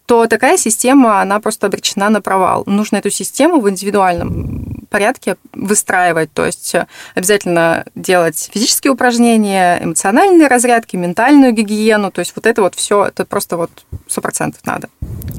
то 0.06 0.26
такая 0.26 0.56
система, 0.56 1.20
она 1.20 1.40
просто 1.40 1.66
обречена 1.66 2.08
на 2.08 2.20
провал. 2.20 2.62
Нужно 2.66 2.98
эту 2.98 3.10
систему 3.10 3.60
в 3.60 3.68
индивидуальном 3.68 4.60
порядке 4.90 5.37
выстраивать, 5.52 6.32
то 6.32 6.44
есть 6.44 6.75
э, 6.75 6.87
обязательно 7.14 7.87
делать 7.94 8.50
физические 8.52 8.92
упражнения, 8.92 9.82
эмоциональные 9.82 10.49
разрядки, 10.49 10.97
ментальную 10.97 11.52
гигиену, 11.52 12.11
то 12.11 12.18
есть 12.18 12.32
вот 12.37 12.47
это 12.47 12.62
вот 12.62 12.75
все, 12.75 13.06
это 13.06 13.25
просто 13.25 13.56
вот 13.56 13.70
сто 14.06 14.20
процентов 14.20 14.61
надо. 14.66 14.88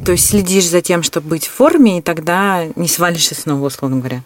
То 0.05 0.13
есть 0.13 0.27
следишь 0.27 0.67
за 0.67 0.81
тем, 0.81 1.03
чтобы 1.03 1.29
быть 1.29 1.45
в 1.45 1.51
форме, 1.51 1.99
и 1.99 2.01
тогда 2.01 2.65
не 2.75 2.87
свалишься 2.87 3.35
снова, 3.35 3.67
условно 3.67 3.97
говоря. 3.97 4.23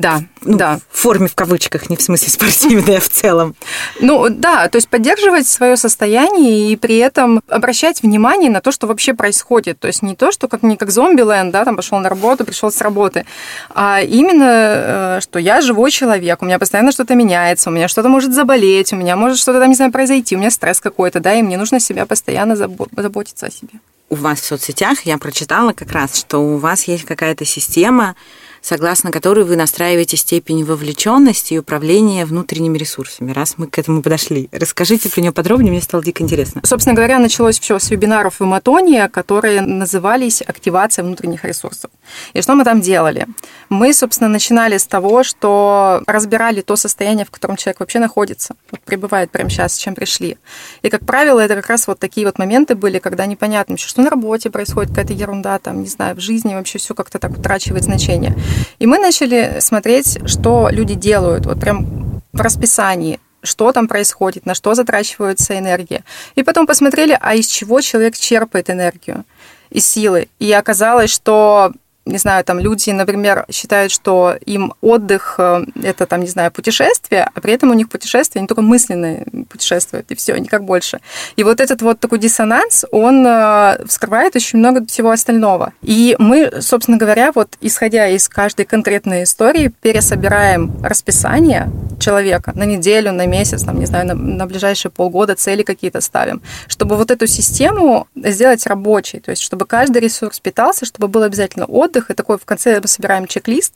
Да, 0.00 0.22
ну, 0.42 0.56
да. 0.56 0.78
В 0.90 0.98
форме 0.98 1.28
в 1.28 1.34
кавычках, 1.34 1.90
не 1.90 1.96
в 1.96 2.00
смысле 2.02 2.30
спортивной, 2.30 2.96
а 2.96 3.00
в 3.00 3.08
целом. 3.10 3.54
Ну 4.00 4.30
да, 4.30 4.68
то 4.68 4.76
есть 4.76 4.88
поддерживать 4.88 5.46
свое 5.46 5.76
состояние 5.76 6.72
и 6.72 6.76
при 6.76 6.96
этом 6.96 7.42
обращать 7.48 8.02
внимание 8.02 8.50
на 8.50 8.62
то, 8.62 8.72
что 8.72 8.86
вообще 8.86 9.12
происходит. 9.12 9.78
То 9.78 9.88
есть 9.88 10.02
не 10.02 10.16
то, 10.16 10.32
что 10.32 10.48
как 10.48 10.62
не 10.62 10.78
как 10.78 10.90
зомби-ленд, 10.90 11.52
да, 11.52 11.66
там 11.66 11.76
пошел 11.76 11.98
на 11.98 12.08
работу, 12.08 12.46
пришел 12.46 12.72
с 12.72 12.80
работы, 12.80 13.26
а 13.74 14.00
именно, 14.00 14.44
э, 14.46 15.20
что 15.20 15.38
я 15.38 15.60
живой 15.60 15.90
человек, 15.90 16.40
у 16.40 16.46
меня 16.46 16.58
постоянно 16.58 16.92
что-то 16.92 17.14
меняется, 17.14 17.68
у 17.68 17.72
меня 17.72 17.86
что-то 17.86 18.08
может 18.08 18.32
заболеть, 18.32 18.94
у 18.94 18.96
меня 18.96 19.16
может 19.16 19.38
что-то 19.38 19.60
там, 19.60 19.68
не 19.68 19.74
знаю, 19.76 19.92
произойти, 19.92 20.34
у 20.34 20.38
меня 20.38 20.50
стресс 20.50 20.80
какой-то, 20.80 21.20
да, 21.20 21.34
и 21.34 21.42
мне 21.42 21.58
нужно 21.58 21.78
себя 21.78 22.06
постоянно 22.06 22.56
заботиться 22.56 23.46
о 23.46 23.50
себе. 23.50 23.80
У 24.08 24.14
вас 24.14 24.40
в 24.40 24.44
соцсетях 24.44 25.02
я 25.02 25.18
прочитала 25.18 25.72
как 25.72 25.92
раз, 25.92 26.16
что 26.16 26.38
у 26.38 26.56
вас 26.56 26.84
есть 26.84 27.04
какая-то 27.04 27.44
система, 27.44 28.16
согласно 28.62 29.10
которой 29.10 29.44
вы 29.44 29.56
настраиваете 29.56 30.16
степень 30.16 30.64
вовлеченности 30.64 31.54
и 31.54 31.58
управления 31.58 32.24
внутренними 32.24 32.78
ресурсами. 32.78 33.32
Раз 33.32 33.54
мы 33.56 33.66
к 33.66 33.78
этому 33.78 34.02
подошли, 34.02 34.48
расскажите 34.52 35.08
про 35.10 35.20
нее 35.20 35.32
подробнее, 35.32 35.72
мне 35.72 35.80
стало 35.80 36.02
дико 36.02 36.22
интересно. 36.22 36.60
Собственно 36.64 36.94
говоря, 36.94 37.18
началось 37.18 37.58
все 37.58 37.78
с 37.78 37.90
вебинаров 37.90 38.40
в 38.40 38.44
Матоне, 38.44 39.08
которые 39.08 39.60
назывались 39.60 40.42
«Активация 40.42 41.04
внутренних 41.04 41.44
ресурсов». 41.44 41.90
И 42.32 42.42
что 42.42 42.54
мы 42.54 42.64
там 42.64 42.80
делали? 42.80 43.26
Мы, 43.68 43.92
собственно, 43.94 44.28
начинали 44.28 44.78
с 44.78 44.86
того, 44.86 45.22
что 45.22 46.02
разбирали 46.06 46.60
то 46.60 46.76
состояние, 46.76 47.24
в 47.24 47.30
котором 47.30 47.56
человек 47.56 47.80
вообще 47.80 47.98
находится, 47.98 48.54
вот 48.70 48.80
пребывает 48.80 49.30
прямо 49.30 49.50
сейчас, 49.50 49.74
с 49.74 49.78
чем 49.78 49.94
пришли. 49.94 50.38
И, 50.82 50.88
как 50.88 51.06
правило, 51.06 51.40
это 51.40 51.54
как 51.54 51.68
раз 51.68 51.86
вот 51.86 51.98
такие 51.98 52.26
вот 52.26 52.38
моменты 52.38 52.74
были, 52.74 52.98
когда 52.98 53.26
непонятно, 53.26 53.76
что 53.76 54.02
на 54.02 54.10
работе 54.10 54.50
происходит 54.50 54.90
какая-то 54.90 55.12
ерунда, 55.12 55.58
там, 55.58 55.80
не 55.80 55.88
знаю, 55.88 56.16
в 56.16 56.20
жизни 56.20 56.54
вообще 56.54 56.78
все 56.78 56.94
как-то 56.94 57.18
так 57.18 57.32
утрачивает 57.32 57.84
значение. 57.84 58.36
И 58.78 58.86
мы 58.86 58.98
начали 58.98 59.58
смотреть, 59.60 60.18
что 60.26 60.68
люди 60.70 60.94
делают, 60.94 61.46
вот 61.46 61.60
прям 61.60 62.22
в 62.32 62.40
расписании, 62.40 63.20
что 63.42 63.72
там 63.72 63.88
происходит, 63.88 64.46
на 64.46 64.54
что 64.54 64.74
затрачивается 64.74 65.58
энергия. 65.58 66.04
И 66.34 66.42
потом 66.42 66.66
посмотрели, 66.66 67.16
а 67.20 67.34
из 67.34 67.46
чего 67.46 67.80
человек 67.80 68.16
черпает 68.16 68.70
энергию, 68.70 69.24
из 69.70 69.86
силы. 69.86 70.28
И 70.38 70.52
оказалось, 70.52 71.10
что 71.10 71.72
не 72.10 72.18
знаю, 72.18 72.44
там 72.44 72.58
люди, 72.58 72.90
например, 72.90 73.46
считают, 73.50 73.92
что 73.92 74.34
им 74.44 74.74
отдых 74.80 75.36
э, 75.38 75.64
это 75.82 76.06
там, 76.06 76.20
не 76.20 76.26
знаю, 76.28 76.50
путешествие, 76.50 77.28
а 77.32 77.40
при 77.40 77.54
этом 77.54 77.70
у 77.70 77.74
них 77.74 77.88
путешествие, 77.88 78.40
они 78.40 78.48
только 78.48 78.62
мысленные 78.62 79.26
путешествуют, 79.48 80.10
и 80.10 80.14
все, 80.14 80.36
никак 80.36 80.64
больше. 80.64 81.00
И 81.36 81.44
вот 81.44 81.60
этот 81.60 81.82
вот 81.82 82.00
такой 82.00 82.18
диссонанс, 82.18 82.84
он 82.90 83.26
э, 83.26 83.84
вскрывает 83.86 84.36
очень 84.36 84.58
много 84.58 84.84
всего 84.86 85.10
остального. 85.10 85.72
И 85.82 86.16
мы, 86.18 86.60
собственно 86.60 86.98
говоря, 86.98 87.32
вот 87.34 87.56
исходя 87.60 88.08
из 88.08 88.28
каждой 88.28 88.64
конкретной 88.66 89.24
истории, 89.24 89.72
пересобираем 89.80 90.82
расписание 90.82 91.70
человека 92.00 92.52
на 92.54 92.64
неделю, 92.64 93.12
на 93.12 93.26
месяц, 93.26 93.62
там, 93.62 93.78
не 93.78 93.86
знаю, 93.86 94.06
на, 94.06 94.14
на 94.14 94.46
ближайшие 94.46 94.90
полгода 94.90 95.34
цели 95.34 95.62
какие-то 95.62 96.00
ставим, 96.00 96.42
чтобы 96.66 96.96
вот 96.96 97.10
эту 97.10 97.26
систему 97.26 98.08
сделать 98.16 98.66
рабочей, 98.66 99.20
то 99.20 99.30
есть 99.30 99.42
чтобы 99.42 99.66
каждый 99.66 99.98
ресурс 99.98 100.40
питался, 100.40 100.86
чтобы 100.86 101.08
был 101.08 101.22
обязательно 101.22 101.66
отдых, 101.66 101.99
и 102.08 102.14
такой 102.14 102.38
в 102.38 102.44
конце 102.44 102.80
мы 102.80 102.88
собираем 102.88 103.26
чек-лист, 103.26 103.74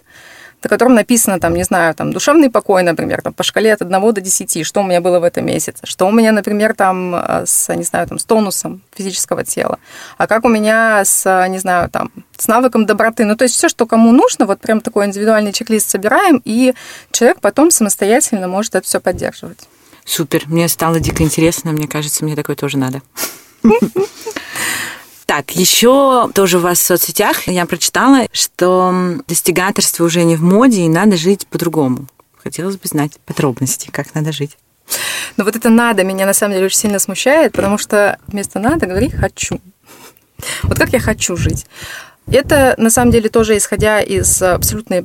на 0.65 0.69
котором 0.71 0.95
написано, 0.95 1.39
там, 1.39 1.55
не 1.55 1.65
знаю, 1.65 1.95
там, 1.95 2.13
душевный 2.13 2.51
покой, 2.51 2.83
например, 2.83 3.21
там, 3.23 3.33
по 3.33 3.43
шкале 3.43 3.73
от 3.73 3.83
1 3.83 4.13
до 4.13 4.21
10, 4.21 4.67
что 4.67 4.81
у 4.81 4.85
меня 4.85 5.01
было 5.01 5.21
в 5.21 5.25
этом 5.25 5.45
месяце, 5.47 5.81
что 5.85 6.07
у 6.07 6.13
меня, 6.13 6.33
например, 6.33 6.75
там, 6.75 7.15
э, 7.15 7.45
с, 7.47 7.75
не 7.75 7.83
знаю, 7.83 8.09
там, 8.09 8.19
с 8.19 8.25
тонусом 8.25 8.81
физического 8.95 9.45
тела, 9.45 9.79
а 10.17 10.27
как 10.27 10.45
у 10.45 10.49
меня 10.49 11.05
с, 11.05 11.47
не 11.49 11.59
знаю, 11.59 11.91
там, 11.91 12.11
с 12.37 12.49
навыком 12.49 12.87
доброты. 12.87 13.25
Ну, 13.25 13.37
то 13.37 13.45
есть 13.45 13.55
все, 13.55 13.69
что 13.69 13.87
кому 13.87 14.13
нужно, 14.13 14.47
вот 14.47 14.61
прям 14.61 14.81
такой 14.81 15.07
индивидуальный 15.07 15.53
чек-лист 15.53 15.91
собираем, 15.91 16.41
и 16.45 16.75
человек 17.13 17.41
потом 17.41 17.71
самостоятельно 17.71 18.49
может 18.49 18.75
это 18.75 18.87
все 18.87 19.01
поддерживать. 19.01 19.69
Супер, 20.05 20.45
мне 20.47 20.69
стало 20.69 21.01
дико 21.01 21.23
интересно, 21.23 21.73
мне 21.73 21.89
кажется, 21.89 22.25
мне 22.25 22.37
такое 22.37 22.57
тоже 22.57 22.79
надо. 22.79 23.03
Так, 25.37 25.51
еще 25.57 26.31
тоже 26.33 26.59
у 26.59 26.61
вас 26.61 26.79
в 26.79 26.83
соцсетях 26.87 27.49
я 27.49 27.67
прочитала, 27.67 28.29
что 28.31 29.17
достигаторство 29.27 30.05
уже 30.05 30.23
не 30.23 30.37
в 30.37 30.45
моде, 30.45 30.83
и 30.83 30.89
надо 30.89 31.17
жить 31.17 31.49
по-другому. 31.49 32.07
Хотелось 32.37 32.77
бы 32.77 32.87
знать 32.87 33.19
подробности, 33.27 33.91
как 33.91 34.15
надо 34.15 34.31
жить. 34.31 34.57
Но 35.37 35.43
вот 35.43 35.57
это 35.57 35.71
«надо» 35.71 36.05
меня 36.05 36.25
на 36.25 36.35
самом 36.35 36.55
деле 36.55 36.67
очень 36.67 36.79
сильно 36.79 37.01
смущает, 37.01 37.51
потому 37.51 37.79
что 37.79 38.17
вместо 38.29 38.61
«надо» 38.61 38.87
говори 38.87 39.11
«хочу». 39.11 39.61
Вот 40.63 40.79
как 40.79 40.93
я 40.93 41.01
хочу 41.01 41.37
жить. 41.37 41.67
Это, 42.31 42.77
на 42.79 42.91
самом 42.91 43.11
деле, 43.11 43.29
тоже 43.29 43.57
исходя 43.57 44.01
из 44.01 44.41
абсолютной 44.41 45.05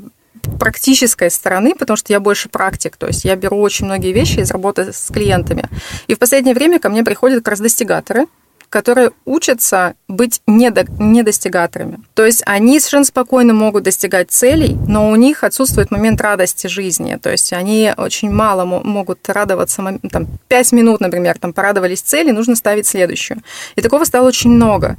практической 0.60 1.32
стороны, 1.32 1.74
потому 1.74 1.98
что 1.98 2.14
я 2.14 2.20
больше 2.20 2.50
практик, 2.50 2.98
то 2.98 3.08
есть 3.08 3.26
я 3.26 3.36
беру 3.36 3.60
очень 3.60 3.86
многие 3.86 4.12
вещи 4.12 4.42
из 4.42 4.52
работы 4.52 4.94
с 4.94 5.12
клиентами. 5.12 5.68
И 6.06 6.14
в 6.14 6.20
последнее 6.20 6.54
время 6.54 6.78
ко 6.78 6.90
мне 6.90 7.04
приходят 7.04 7.40
как 7.40 7.48
раз 7.48 7.62
достигаторы, 7.62 8.28
которые 8.70 9.12
учатся 9.26 9.96
быть 10.08 10.42
недо, 10.48 10.86
недостигаторами. 11.00 12.00
То 12.14 12.26
есть 12.26 12.44
они 12.46 12.80
совершенно 12.80 13.06
спокойно 13.06 13.54
могут 13.54 13.84
достигать 13.84 14.32
целей, 14.32 14.78
но 14.88 15.10
у 15.10 15.16
них 15.16 15.44
отсутствует 15.44 15.92
момент 15.92 16.22
радости 16.22 16.68
жизни. 16.68 17.18
То 17.22 17.32
есть 17.32 17.52
они 17.54 17.92
очень 17.98 18.32
мало 18.32 18.66
могут 18.66 19.28
радоваться, 19.28 20.00
там, 20.12 20.28
5 20.48 20.72
минут, 20.74 21.00
например, 21.02 21.38
там 21.40 21.54
порадовались 21.54 22.02
цели, 22.02 22.32
нужно 22.32 22.56
ставить 22.56 22.88
следующую. 22.88 23.42
И 23.76 23.82
такого 23.82 24.04
стало 24.04 24.28
очень 24.28 24.52
много. 24.52 24.96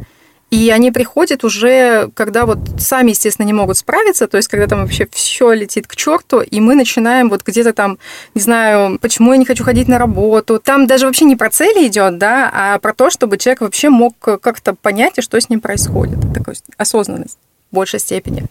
И 0.50 0.68
они 0.70 0.90
приходят 0.90 1.44
уже, 1.44 2.10
когда 2.14 2.44
вот 2.44 2.58
сами, 2.78 3.10
естественно, 3.10 3.46
не 3.46 3.52
могут 3.52 3.76
справиться, 3.76 4.26
то 4.26 4.36
есть 4.36 4.48
когда 4.48 4.66
там 4.66 4.80
вообще 4.80 5.08
все 5.12 5.52
летит 5.52 5.86
к 5.86 5.94
черту, 5.94 6.40
и 6.40 6.60
мы 6.60 6.74
начинаем 6.74 7.30
вот 7.30 7.44
где-то 7.44 7.72
там, 7.72 7.98
не 8.34 8.40
знаю, 8.40 8.98
почему 9.00 9.30
я 9.32 9.38
не 9.38 9.44
хочу 9.44 9.62
ходить 9.62 9.86
на 9.86 9.98
работу. 9.98 10.58
Там 10.58 10.88
даже 10.88 11.06
вообще 11.06 11.24
не 11.24 11.36
про 11.36 11.50
цели 11.50 11.86
идет, 11.86 12.18
да, 12.18 12.50
а 12.52 12.78
про 12.80 12.92
то, 12.94 13.10
чтобы 13.10 13.38
человек 13.38 13.60
вообще 13.60 13.90
мог 13.90 14.18
как-то 14.18 14.74
понять, 14.74 15.22
что 15.22 15.40
с 15.40 15.48
ним 15.48 15.60
происходит. 15.60 16.18
Такая 16.34 16.56
осознанность 16.76 17.38
в 17.70 17.74
большей 17.76 18.00
степени. 18.00 18.46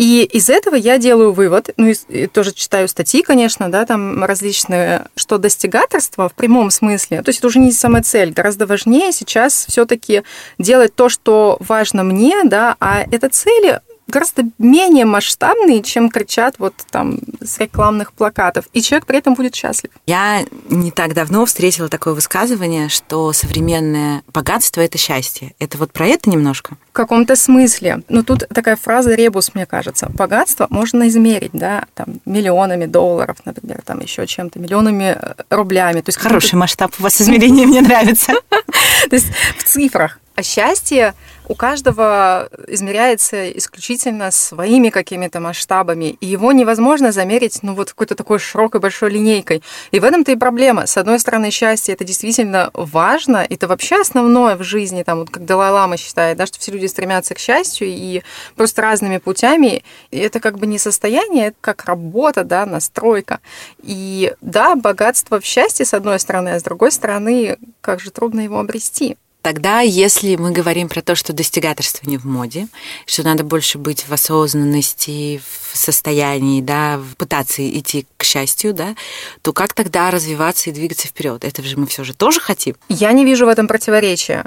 И 0.00 0.22
из 0.24 0.48
этого 0.48 0.76
я 0.76 0.96
делаю 0.96 1.34
вывод, 1.34 1.68
ну 1.76 1.92
и 2.08 2.26
тоже 2.26 2.54
читаю 2.54 2.88
статьи, 2.88 3.20
конечно, 3.20 3.70
да, 3.70 3.84
там 3.84 4.24
различные, 4.24 5.08
что 5.14 5.36
достигаторство 5.36 6.30
в 6.30 6.32
прямом 6.32 6.70
смысле, 6.70 7.20
то 7.20 7.28
есть 7.28 7.40
это 7.40 7.48
уже 7.48 7.58
не 7.58 7.70
самая 7.70 8.02
цель, 8.02 8.32
гораздо 8.32 8.64
важнее 8.64 9.12
сейчас 9.12 9.66
все-таки 9.68 10.22
делать 10.56 10.94
то, 10.94 11.10
что 11.10 11.58
важно 11.60 12.02
мне, 12.02 12.44
да, 12.44 12.76
а 12.80 13.04
эта 13.10 13.28
цель 13.28 13.80
гораздо 14.10 14.44
менее 14.58 15.04
масштабные, 15.04 15.82
чем 15.82 16.10
кричат 16.10 16.56
вот 16.58 16.74
там 16.90 17.18
с 17.40 17.58
рекламных 17.58 18.12
плакатов. 18.12 18.66
И 18.72 18.82
человек 18.82 19.06
при 19.06 19.18
этом 19.18 19.34
будет 19.34 19.54
счастлив. 19.54 19.90
Я 20.06 20.44
не 20.68 20.90
так 20.90 21.14
давно 21.14 21.46
встретила 21.46 21.88
такое 21.88 22.14
высказывание, 22.14 22.88
что 22.88 23.32
современное 23.32 24.22
богатство– 24.32 24.80
это 24.82 24.98
счастье. 24.98 25.54
Это 25.58 25.78
вот 25.78 25.92
про 25.92 26.06
это 26.06 26.30
немножко? 26.30 26.76
В 26.90 26.92
каком-то 26.92 27.36
смысле. 27.36 28.02
Но 28.08 28.22
тут 28.22 28.44
такая 28.48 28.76
фраза 28.76 29.14
ребус, 29.14 29.54
мне 29.54 29.66
кажется. 29.66 30.08
Богатство 30.10 30.66
можно 30.70 31.08
измерить, 31.08 31.52
да, 31.52 31.86
там, 31.94 32.20
миллионами 32.24 32.86
долларов, 32.86 33.38
например, 33.44 33.82
там 33.84 34.00
еще 34.00 34.26
чем-то, 34.26 34.58
миллионами 34.58 35.16
э, 35.20 35.34
рублями. 35.50 36.00
То 36.00 36.08
есть 36.08 36.18
Хороший 36.18 36.56
масштаб 36.56 36.92
у 36.98 37.02
вас 37.02 37.20
измерения, 37.20 37.66
мне 37.66 37.80
нравится. 37.80 38.32
То 38.50 39.16
есть 39.16 39.28
в 39.56 39.64
цифрах. 39.64 40.18
А 40.40 40.42
счастье 40.42 41.12
у 41.48 41.54
каждого 41.54 42.48
измеряется 42.66 43.50
исключительно 43.50 44.30
своими 44.30 44.88
какими-то 44.88 45.38
масштабами, 45.38 46.16
и 46.18 46.26
его 46.26 46.52
невозможно 46.52 47.12
замерить, 47.12 47.58
ну, 47.60 47.74
вот 47.74 47.90
какой-то 47.90 48.14
такой 48.14 48.38
широкой 48.38 48.80
большой 48.80 49.10
линейкой. 49.10 49.62
И 49.90 50.00
в 50.00 50.04
этом-то 50.04 50.32
и 50.32 50.36
проблема. 50.36 50.86
С 50.86 50.96
одной 50.96 51.18
стороны, 51.18 51.50
счастье 51.50 51.92
это 51.92 52.04
действительно 52.04 52.70
важно, 52.72 53.46
это 53.50 53.68
вообще 53.68 54.00
основное 54.00 54.56
в 54.56 54.62
жизни, 54.62 55.02
там, 55.02 55.18
вот 55.18 55.28
как 55.28 55.44
Далай-Лама 55.44 55.98
считает, 55.98 56.38
да, 56.38 56.46
что 56.46 56.58
все 56.58 56.72
люди 56.72 56.86
стремятся 56.86 57.34
к 57.34 57.38
счастью 57.38 57.88
и 57.88 58.22
просто 58.56 58.80
разными 58.80 59.18
путями. 59.18 59.84
И 60.10 60.18
это 60.20 60.40
как 60.40 60.58
бы 60.58 60.66
не 60.66 60.78
состояние, 60.78 61.48
это 61.48 61.56
как 61.60 61.84
работа, 61.84 62.44
да, 62.44 62.64
настройка. 62.64 63.40
И 63.82 64.32
да, 64.40 64.74
богатство 64.74 65.38
в 65.38 65.44
счастье, 65.44 65.84
с 65.84 65.92
одной 65.92 66.18
стороны, 66.18 66.48
а 66.48 66.58
с 66.58 66.62
другой 66.62 66.92
стороны, 66.92 67.58
как 67.82 68.00
же 68.00 68.10
трудно 68.10 68.40
его 68.40 68.58
обрести. 68.58 69.18
Тогда, 69.42 69.80
если 69.80 70.36
мы 70.36 70.50
говорим 70.50 70.88
про 70.88 71.00
то, 71.00 71.14
что 71.14 71.32
достигаторство 71.32 72.08
не 72.08 72.18
в 72.18 72.26
моде, 72.26 72.68
что 73.06 73.22
надо 73.22 73.42
больше 73.42 73.78
быть 73.78 74.06
в 74.06 74.12
осознанности, 74.12 75.40
в 75.72 75.76
состоянии, 75.76 76.60
да, 76.60 77.00
пытаться 77.16 77.66
идти 77.66 78.06
к 78.18 78.24
счастью, 78.24 78.74
да, 78.74 78.94
то 79.40 79.54
как 79.54 79.72
тогда 79.72 80.10
развиваться 80.10 80.68
и 80.68 80.72
двигаться 80.74 81.08
вперед? 81.08 81.44
Это 81.44 81.62
же 81.62 81.78
мы 81.78 81.86
все 81.86 82.04
же 82.04 82.12
тоже 82.12 82.40
хотим. 82.40 82.76
Я 82.90 83.12
не 83.12 83.24
вижу 83.24 83.46
в 83.46 83.48
этом 83.48 83.66
противоречия. 83.66 84.44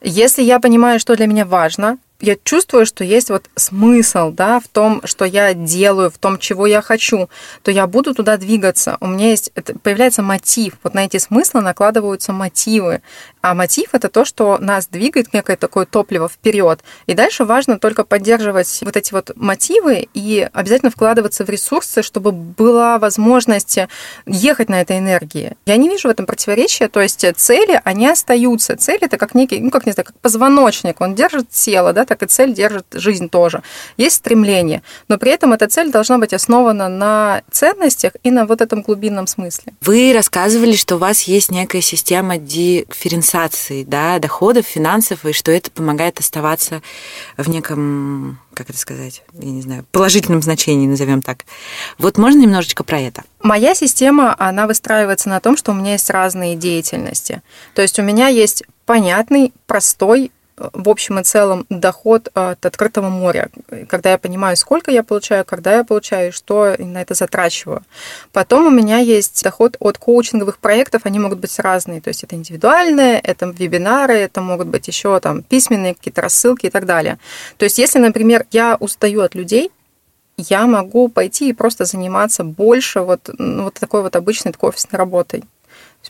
Если 0.00 0.42
я 0.42 0.60
понимаю, 0.60 1.00
что 1.00 1.16
для 1.16 1.26
меня 1.26 1.44
важно, 1.44 1.98
я 2.20 2.36
чувствую, 2.42 2.86
что 2.86 3.04
есть 3.04 3.30
вот 3.30 3.44
смысл, 3.56 4.30
да, 4.30 4.60
в 4.60 4.68
том, 4.68 5.02
что 5.04 5.24
я 5.24 5.52
делаю, 5.54 6.10
в 6.10 6.18
том, 6.18 6.38
чего 6.38 6.66
я 6.66 6.80
хочу, 6.80 7.28
то 7.62 7.70
я 7.70 7.86
буду 7.86 8.14
туда 8.14 8.36
двигаться. 8.36 8.96
У 9.00 9.06
меня 9.06 9.30
есть, 9.30 9.50
это, 9.54 9.78
появляется 9.78 10.22
мотив. 10.22 10.74
Вот 10.82 10.94
на 10.94 11.04
эти 11.04 11.18
смыслы 11.18 11.60
накладываются 11.60 12.32
мотивы. 12.32 13.02
А 13.42 13.54
мотив 13.54 13.90
это 13.92 14.08
то, 14.08 14.24
что 14.24 14.58
нас 14.58 14.86
двигает 14.86 15.32
некое 15.34 15.56
такое 15.56 15.84
топливо 15.84 16.28
вперед. 16.28 16.80
И 17.06 17.14
дальше 17.14 17.44
важно 17.44 17.78
только 17.78 18.02
поддерживать 18.02 18.80
вот 18.82 18.96
эти 18.96 19.12
вот 19.12 19.32
мотивы 19.36 20.08
и 20.14 20.48
обязательно 20.52 20.90
вкладываться 20.90 21.44
в 21.44 21.50
ресурсы, 21.50 22.02
чтобы 22.02 22.32
была 22.32 22.98
возможность 22.98 23.78
ехать 24.24 24.68
на 24.68 24.80
этой 24.80 24.98
энергии. 24.98 25.56
Я 25.66 25.76
не 25.76 25.88
вижу 25.88 26.08
в 26.08 26.10
этом 26.10 26.26
противоречия. 26.26 26.88
То 26.88 27.00
есть 27.02 27.24
цели, 27.36 27.80
они 27.84 28.08
остаются. 28.08 28.76
Цели 28.76 29.02
это 29.02 29.18
как 29.18 29.34
некий, 29.34 29.60
ну 29.60 29.70
как 29.70 29.86
не 29.86 29.92
знаю, 29.92 30.06
как 30.06 30.18
позвоночник. 30.20 31.00
Он 31.00 31.14
держит 31.14 31.50
тело, 31.50 31.92
да, 31.92 32.05
так 32.06 32.22
и 32.22 32.26
цель 32.26 32.54
держит 32.54 32.86
жизнь 32.92 33.28
тоже. 33.28 33.62
Есть 33.96 34.16
стремление, 34.16 34.82
но 35.08 35.18
при 35.18 35.32
этом 35.32 35.52
эта 35.52 35.68
цель 35.68 35.90
должна 35.90 36.18
быть 36.18 36.32
основана 36.32 36.88
на 36.88 37.42
ценностях 37.50 38.12
и 38.22 38.30
на 38.30 38.46
вот 38.46 38.60
этом 38.60 38.82
глубинном 38.82 39.26
смысле. 39.26 39.74
Вы 39.80 40.12
рассказывали, 40.14 40.74
что 40.74 40.96
у 40.96 40.98
вас 40.98 41.22
есть 41.22 41.50
некая 41.50 41.80
система 41.80 42.38
дифференциации 42.38 43.84
да, 43.84 44.18
доходов, 44.18 44.66
финансов, 44.66 45.24
и 45.26 45.32
что 45.32 45.52
это 45.52 45.70
помогает 45.70 46.20
оставаться 46.20 46.82
в 47.36 47.48
неком 47.48 48.38
как 48.56 48.70
это 48.70 48.78
сказать, 48.78 49.22
я 49.34 49.50
не 49.50 49.60
знаю, 49.60 49.84
положительном 49.92 50.40
значении, 50.40 50.86
назовем 50.86 51.20
так. 51.20 51.44
Вот 51.98 52.16
можно 52.16 52.40
немножечко 52.40 52.84
про 52.84 52.98
это? 52.98 53.22
Моя 53.42 53.74
система, 53.74 54.34
она 54.38 54.66
выстраивается 54.66 55.28
на 55.28 55.40
том, 55.40 55.58
что 55.58 55.72
у 55.72 55.74
меня 55.74 55.92
есть 55.92 56.08
разные 56.08 56.56
деятельности. 56.56 57.42
То 57.74 57.82
есть 57.82 57.98
у 57.98 58.02
меня 58.02 58.28
есть 58.28 58.64
понятный, 58.86 59.52
простой 59.66 60.32
в 60.56 60.88
общем 60.88 61.18
и 61.20 61.22
целом 61.22 61.66
доход 61.68 62.28
от 62.34 62.64
открытого 62.64 63.08
моря, 63.08 63.50
когда 63.88 64.10
я 64.10 64.18
понимаю, 64.18 64.56
сколько 64.56 64.90
я 64.90 65.02
получаю, 65.02 65.44
когда 65.44 65.76
я 65.76 65.84
получаю, 65.84 66.32
что 66.32 66.74
на 66.78 67.02
это 67.02 67.14
затрачиваю. 67.14 67.82
Потом 68.32 68.66
у 68.66 68.70
меня 68.70 68.98
есть 68.98 69.42
доход 69.42 69.76
от 69.80 69.98
коучинговых 69.98 70.58
проектов, 70.58 71.02
они 71.04 71.18
могут 71.18 71.40
быть 71.40 71.58
разные, 71.58 72.00
то 72.00 72.08
есть 72.08 72.24
это 72.24 72.36
индивидуальные, 72.36 73.18
это 73.18 73.46
вебинары, 73.46 74.14
это 74.14 74.40
могут 74.40 74.68
быть 74.68 74.88
еще 74.88 75.18
там 75.20 75.42
письменные 75.42 75.94
какие-то 75.94 76.22
рассылки 76.22 76.66
и 76.66 76.70
так 76.70 76.86
далее. 76.86 77.18
То 77.58 77.64
есть 77.64 77.78
если, 77.78 77.98
например, 77.98 78.46
я 78.50 78.76
устаю 78.80 79.22
от 79.22 79.34
людей, 79.34 79.70
я 80.36 80.66
могу 80.66 81.08
пойти 81.08 81.48
и 81.48 81.54
просто 81.54 81.84
заниматься 81.84 82.44
больше 82.44 83.00
вот, 83.00 83.30
ну, 83.38 83.64
вот 83.64 83.74
такой 83.74 84.02
вот 84.02 84.16
обычной 84.16 84.52
такой 84.52 84.70
офисной 84.70 84.98
работой 84.98 85.44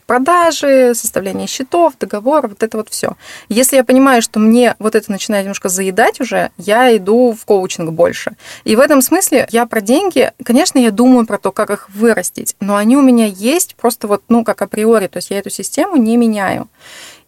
продажи, 0.07 0.93
составление 0.95 1.45
счетов, 1.45 1.93
договор, 1.99 2.47
вот 2.47 2.63
это 2.63 2.77
вот 2.77 2.89
все. 2.89 3.15
Если 3.49 3.75
я 3.75 3.83
понимаю, 3.83 4.23
что 4.23 4.39
мне 4.39 4.75
вот 4.79 4.95
это 4.95 5.11
начинает 5.11 5.43
немножко 5.43 5.69
заедать 5.69 6.19
уже, 6.19 6.49
я 6.57 6.95
иду 6.97 7.37
в 7.39 7.45
коучинг 7.45 7.91
больше. 7.91 8.35
И 8.63 8.75
в 8.75 8.79
этом 8.79 9.01
смысле 9.01 9.47
я 9.51 9.67
про 9.67 9.81
деньги, 9.81 10.31
конечно, 10.43 10.79
я 10.79 10.91
думаю 10.91 11.27
про 11.27 11.37
то, 11.37 11.51
как 11.51 11.69
их 11.69 11.89
вырастить, 11.89 12.55
но 12.59 12.77
они 12.77 12.97
у 12.97 13.01
меня 13.01 13.25
есть 13.25 13.75
просто 13.75 14.07
вот, 14.07 14.23
ну, 14.29 14.43
как 14.43 14.61
априори, 14.61 15.07
то 15.07 15.17
есть 15.17 15.29
я 15.29 15.39
эту 15.39 15.49
систему 15.49 15.97
не 15.97 16.17
меняю. 16.17 16.67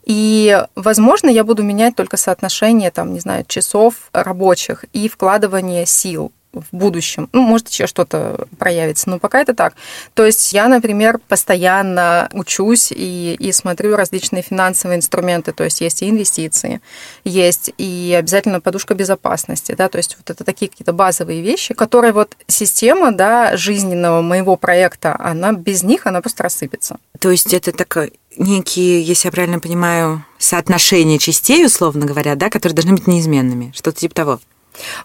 И, 0.06 0.66
возможно, 0.76 1.30
я 1.30 1.44
буду 1.44 1.62
менять 1.62 1.96
только 1.96 2.18
соотношение, 2.18 2.90
там, 2.90 3.14
не 3.14 3.20
знаю, 3.20 3.46
часов 3.48 4.10
рабочих 4.12 4.86
и 4.94 5.08
вкладывание 5.08 5.86
сил 5.86 6.32
в 6.54 6.66
будущем. 6.72 7.30
Ну, 7.32 7.42
может, 7.42 7.70
еще 7.70 7.88
что-то 7.88 8.48
проявится, 8.58 9.10
но 9.10 9.20
пока 9.20 9.42
это 9.42 9.54
так. 9.54 9.76
То 10.14 10.26
есть 10.26 10.52
я, 10.52 10.68
например, 10.68 11.20
постоянно 11.28 12.30
учусь 12.34 12.92
и, 12.92 13.36
и 13.40 13.52
смотрю 13.52 13.96
различные 13.96 14.42
финансовые 14.42 14.98
инструменты, 14.98 15.52
то 15.52 15.64
есть 15.64 15.82
есть 15.82 16.02
и 16.02 16.10
инвестиции, 16.10 16.82
есть 17.24 17.72
и 17.78 18.16
обязательно 18.18 18.62
подушка 18.62 18.96
безопасности, 18.96 19.76
да, 19.78 19.90
то 19.90 19.98
есть 19.98 20.18
вот 20.18 20.30
это 20.30 20.44
такие 20.44 20.70
какие-то 20.70 20.94
базовые 20.94 21.42
вещи, 21.42 21.74
которые 21.74 22.14
вот 22.14 22.36
система, 22.48 23.12
да, 23.12 23.56
жизненного 23.56 24.22
моего 24.22 24.56
проекта, 24.56 25.16
она 25.20 25.54
без 25.54 25.84
них, 25.84 26.08
она 26.08 26.22
просто 26.22 26.44
рассыпется. 26.44 26.98
То 27.20 27.30
есть 27.30 27.54
это 27.54 27.72
такой 27.72 28.14
некие, 28.38 29.04
если 29.04 29.28
я 29.28 29.32
правильно 29.32 29.60
понимаю, 29.60 30.26
соотношения 30.38 31.20
частей, 31.20 31.66
условно 31.66 32.06
говоря, 32.06 32.36
да, 32.36 32.50
которые 32.50 32.76
должны 32.76 32.94
быть 32.94 33.08
неизменными, 33.08 33.72
что-то 33.76 34.00
типа 34.00 34.16
того. 34.16 34.40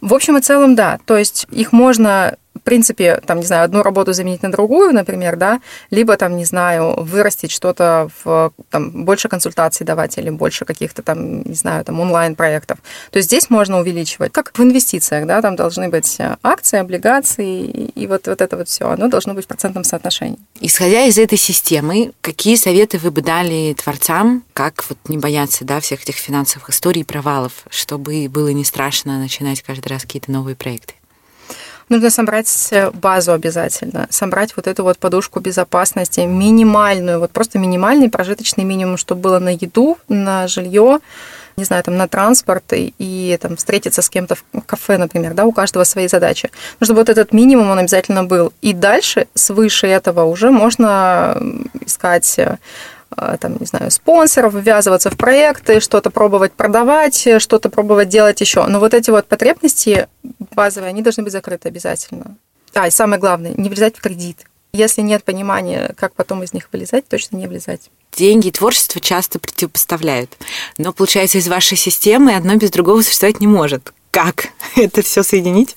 В 0.00 0.14
общем 0.14 0.38
и 0.38 0.40
целом, 0.40 0.74
да. 0.74 0.98
То 1.04 1.16
есть 1.16 1.46
их 1.50 1.72
можно 1.72 2.36
в 2.54 2.60
принципе, 2.60 3.20
там, 3.26 3.40
не 3.40 3.46
знаю, 3.46 3.64
одну 3.64 3.82
работу 3.82 4.12
заменить 4.12 4.42
на 4.42 4.50
другую, 4.50 4.92
например, 4.92 5.36
да, 5.36 5.60
либо 5.90 6.16
там, 6.16 6.36
не 6.36 6.44
знаю, 6.44 6.94
вырастить 7.02 7.50
что-то 7.50 8.08
в, 8.24 8.52
там, 8.70 9.04
больше 9.04 9.28
консультаций 9.28 9.84
давать 9.84 10.16
или 10.18 10.30
больше 10.30 10.64
каких-то 10.64 11.02
там, 11.02 11.42
не 11.42 11.54
знаю, 11.54 11.84
там, 11.84 12.00
онлайн-проектов. 12.00 12.78
То 13.10 13.18
есть 13.18 13.28
здесь 13.28 13.50
можно 13.50 13.78
увеличивать, 13.80 14.32
как 14.32 14.56
в 14.56 14.62
инвестициях, 14.62 15.26
да, 15.26 15.42
там 15.42 15.56
должны 15.56 15.88
быть 15.88 16.18
акции, 16.42 16.78
облигации, 16.78 17.66
и 17.66 18.06
вот, 18.06 18.26
вот 18.28 18.40
это 18.40 18.56
вот 18.56 18.68
все, 18.68 18.88
оно 18.88 19.08
должно 19.08 19.34
быть 19.34 19.44
в 19.44 19.48
процентном 19.48 19.84
соотношении. 19.84 20.38
Исходя 20.60 21.04
из 21.04 21.18
этой 21.18 21.38
системы, 21.38 22.12
какие 22.20 22.56
советы 22.56 22.98
вы 22.98 23.10
бы 23.10 23.20
дали 23.20 23.74
творцам, 23.74 24.44
как 24.52 24.84
вот 24.88 24.98
не 25.08 25.18
бояться, 25.18 25.64
да, 25.64 25.80
всех 25.80 26.02
этих 26.02 26.16
финансовых 26.16 26.70
историй 26.70 27.02
и 27.02 27.04
провалов, 27.04 27.52
чтобы 27.68 28.28
было 28.30 28.48
не 28.48 28.64
страшно 28.64 29.18
начинать 29.18 29.62
каждый 29.62 29.88
раз 29.88 30.02
какие-то 30.02 30.30
новые 30.30 30.54
проекты? 30.56 30.94
Нужно 31.88 32.10
собрать 32.10 32.72
базу 32.94 33.32
обязательно, 33.32 34.06
собрать 34.10 34.56
вот 34.56 34.66
эту 34.66 34.84
вот 34.84 34.98
подушку 34.98 35.40
безопасности 35.40 36.20
минимальную, 36.20 37.20
вот 37.20 37.30
просто 37.30 37.58
минимальный 37.58 38.08
прожиточный 38.08 38.64
минимум, 38.64 38.96
чтобы 38.96 39.20
было 39.20 39.38
на 39.38 39.50
еду, 39.50 39.98
на 40.08 40.48
жилье, 40.48 41.00
не 41.56 41.64
знаю, 41.64 41.84
там, 41.84 41.96
на 41.96 42.08
транспорт 42.08 42.72
и, 42.72 42.94
и 42.98 43.38
там, 43.40 43.56
встретиться 43.56 44.02
с 44.02 44.08
кем-то 44.08 44.34
в 44.34 44.60
кафе, 44.66 44.98
например, 44.98 45.34
да, 45.34 45.44
у 45.44 45.52
каждого 45.52 45.84
свои 45.84 46.08
задачи. 46.08 46.50
Но 46.80 46.86
чтобы 46.86 47.00
вот 47.00 47.08
этот 47.08 47.32
минимум, 47.32 47.70
он 47.70 47.78
обязательно 47.78 48.24
был. 48.24 48.52
И 48.60 48.72
дальше, 48.72 49.28
свыше 49.34 49.86
этого, 49.86 50.24
уже 50.24 50.50
можно 50.50 51.40
искать 51.86 52.38
Э, 52.38 52.56
там, 53.40 53.56
не 53.58 53.66
знаю, 53.66 53.90
спонсоров, 53.90 54.54
ввязываться 54.54 55.10
в 55.10 55.16
проекты, 55.16 55.80
что-то 55.80 56.10
пробовать 56.10 56.52
продавать, 56.52 57.28
что-то 57.38 57.68
пробовать 57.68 58.08
делать 58.08 58.40
еще. 58.40 58.66
Но 58.66 58.80
вот 58.80 58.94
эти 58.94 59.10
вот 59.10 59.26
потребности 59.26 60.08
базовые, 60.54 60.90
они 60.90 61.02
должны 61.02 61.22
быть 61.22 61.32
закрыты 61.32 61.68
обязательно. 61.68 62.36
А, 62.74 62.88
и 62.88 62.90
самое 62.90 63.20
главное, 63.20 63.54
не 63.56 63.68
влезать 63.68 63.96
в 63.96 64.00
кредит. 64.00 64.44
Если 64.72 65.02
нет 65.02 65.22
понимания, 65.22 65.94
как 65.96 66.14
потом 66.14 66.42
из 66.42 66.52
них 66.52 66.68
вылезать, 66.72 67.06
точно 67.06 67.36
не 67.36 67.46
влезать. 67.46 67.90
Деньги 68.12 68.48
и 68.48 68.50
творчество 68.50 69.00
часто 69.00 69.38
противопоставляют. 69.38 70.36
Но, 70.78 70.92
получается, 70.92 71.38
из 71.38 71.46
вашей 71.46 71.76
системы 71.76 72.34
одно 72.34 72.56
без 72.56 72.70
другого 72.70 73.02
существовать 73.02 73.40
не 73.40 73.46
может. 73.46 73.92
Как 74.10 74.48
это 74.76 75.02
все 75.02 75.22
соединить? 75.22 75.76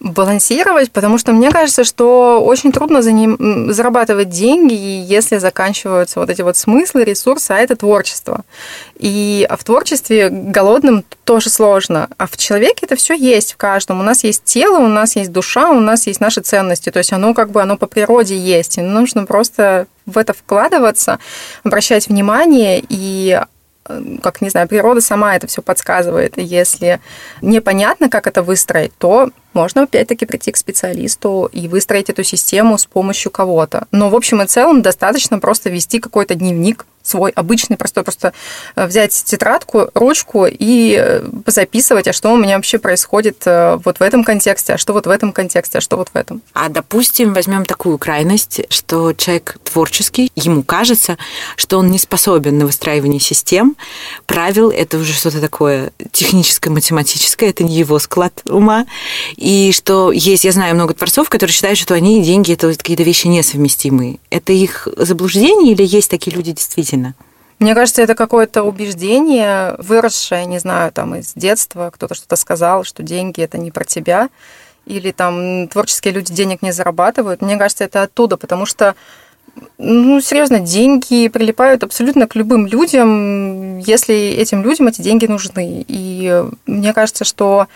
Балансировать, 0.00 0.92
потому 0.92 1.18
что 1.18 1.32
мне 1.32 1.50
кажется, 1.50 1.82
что 1.82 2.40
очень 2.44 2.70
трудно 2.70 3.02
за 3.02 3.10
ним 3.10 3.72
зарабатывать 3.72 4.28
деньги, 4.28 4.74
если 4.74 5.38
заканчиваются 5.38 6.20
вот 6.20 6.30
эти 6.30 6.42
вот 6.42 6.56
смыслы, 6.56 7.04
ресурсы, 7.04 7.50
а 7.50 7.58
это 7.58 7.74
творчество. 7.74 8.44
И 8.96 9.48
в 9.50 9.64
творчестве 9.64 10.28
голодным 10.30 11.04
тоже 11.24 11.50
сложно, 11.50 12.08
а 12.16 12.28
в 12.28 12.36
человеке 12.36 12.86
это 12.86 12.94
все 12.94 13.14
есть 13.14 13.54
в 13.54 13.56
каждом. 13.56 13.98
У 13.98 14.04
нас 14.04 14.22
есть 14.22 14.44
тело, 14.44 14.78
у 14.78 14.88
нас 14.88 15.16
есть 15.16 15.32
душа, 15.32 15.70
у 15.70 15.80
нас 15.80 16.06
есть 16.06 16.20
наши 16.20 16.42
ценности, 16.42 16.90
то 16.90 16.98
есть 16.98 17.12
оно 17.12 17.34
как 17.34 17.50
бы 17.50 17.60
оно 17.60 17.76
по 17.76 17.86
природе 17.86 18.38
есть, 18.38 18.78
и 18.78 18.82
нужно 18.82 19.26
просто 19.26 19.88
в 20.06 20.16
это 20.16 20.32
вкладываться, 20.32 21.18
обращать 21.64 22.08
внимание 22.08 22.82
и 22.88 23.40
как, 24.22 24.40
не 24.40 24.50
знаю, 24.50 24.68
природа 24.68 25.00
сама 25.00 25.34
это 25.34 25.46
все 25.46 25.62
подсказывает. 25.62 26.34
Если 26.36 27.00
непонятно, 27.40 28.10
как 28.10 28.26
это 28.26 28.42
выстроить, 28.42 28.92
то 28.98 29.30
можно 29.58 29.82
опять-таки 29.82 30.24
прийти 30.24 30.52
к 30.52 30.56
специалисту 30.56 31.50
и 31.52 31.66
выстроить 31.66 32.10
эту 32.10 32.22
систему 32.22 32.78
с 32.78 32.86
помощью 32.86 33.32
кого-то. 33.32 33.88
Но 33.90 34.08
в 34.08 34.14
общем 34.14 34.40
и 34.40 34.46
целом 34.46 34.82
достаточно 34.82 35.40
просто 35.40 35.68
вести 35.68 35.98
какой-то 35.98 36.36
дневник 36.36 36.86
свой 37.08 37.30
обычный, 37.30 37.76
простой, 37.76 38.04
просто 38.04 38.32
э, 38.76 38.86
взять 38.86 39.12
тетрадку, 39.12 39.88
ручку 39.94 40.46
и 40.46 40.96
э, 40.98 41.22
записывать, 41.46 42.08
а 42.08 42.12
что 42.12 42.32
у 42.32 42.36
меня 42.36 42.56
вообще 42.56 42.78
происходит 42.78 43.42
э, 43.46 43.78
вот 43.84 43.98
в 43.98 44.02
этом 44.02 44.24
контексте, 44.24 44.74
а 44.74 44.78
что 44.78 44.92
вот 44.92 45.06
в 45.06 45.10
этом 45.10 45.32
контексте, 45.32 45.78
а 45.78 45.80
что 45.80 45.96
вот 45.96 46.10
в 46.12 46.16
этом. 46.16 46.42
А 46.52 46.68
допустим, 46.68 47.32
возьмем 47.32 47.64
такую 47.64 47.98
крайность, 47.98 48.60
что 48.68 49.12
человек 49.14 49.56
творческий, 49.64 50.30
ему 50.36 50.62
кажется, 50.62 51.16
что 51.56 51.78
он 51.78 51.90
не 51.90 51.98
способен 51.98 52.58
на 52.58 52.66
выстраивание 52.66 53.20
систем, 53.20 53.76
правил, 54.26 54.70
это 54.70 54.98
уже 54.98 55.14
что-то 55.14 55.40
такое 55.40 55.92
техническое, 56.12 56.70
математическое, 56.70 57.48
это 57.48 57.64
не 57.64 57.74
его 57.74 57.98
склад 57.98 58.42
ума, 58.44 58.86
что 59.72 60.12
есть, 60.12 60.44
я 60.44 60.52
знаю 60.52 60.74
много 60.74 60.94
творцов, 60.94 61.28
которые 61.28 61.52
считают, 61.52 61.78
что 61.78 61.94
они 61.94 62.20
и 62.20 62.24
деньги 62.24 62.52
это 62.52 62.72
какие-то 62.76 63.02
вещи 63.02 63.26
несовместимые. 63.28 64.18
Это 64.30 64.52
их 64.52 64.88
заблуждение 64.96 65.72
или 65.72 65.82
есть 65.82 66.10
такие 66.10 66.34
люди 66.36 66.52
действительно? 66.52 67.14
Мне 67.58 67.74
кажется, 67.74 68.02
это 68.02 68.14
какое-то 68.14 68.62
убеждение, 68.62 69.74
выросшее, 69.78 70.46
не 70.46 70.58
знаю, 70.58 70.92
там 70.92 71.16
из 71.16 71.32
детства, 71.34 71.90
кто-то 71.92 72.14
что-то 72.14 72.36
сказал, 72.36 72.84
что 72.84 73.02
деньги 73.02 73.40
это 73.40 73.58
не 73.58 73.72
про 73.72 73.84
тебя, 73.84 74.28
или 74.86 75.10
там 75.10 75.66
творческие 75.68 76.14
люди 76.14 76.32
денег 76.32 76.62
не 76.62 76.72
зарабатывают. 76.72 77.42
Мне 77.42 77.56
кажется, 77.56 77.84
это 77.84 78.02
оттуда, 78.02 78.36
потому 78.36 78.64
что 78.64 78.94
ну, 79.76 80.20
серьезно, 80.20 80.60
деньги 80.60 81.28
прилипают 81.28 81.82
абсолютно 81.82 82.28
к 82.28 82.36
любым 82.36 82.66
людям, 82.66 83.78
если 83.78 84.14
этим 84.14 84.62
людям 84.62 84.88
эти 84.88 85.02
деньги 85.02 85.26
нужны. 85.26 85.84
И 85.88 86.44
мне 86.66 86.92
кажется, 86.92 87.24
что 87.24 87.66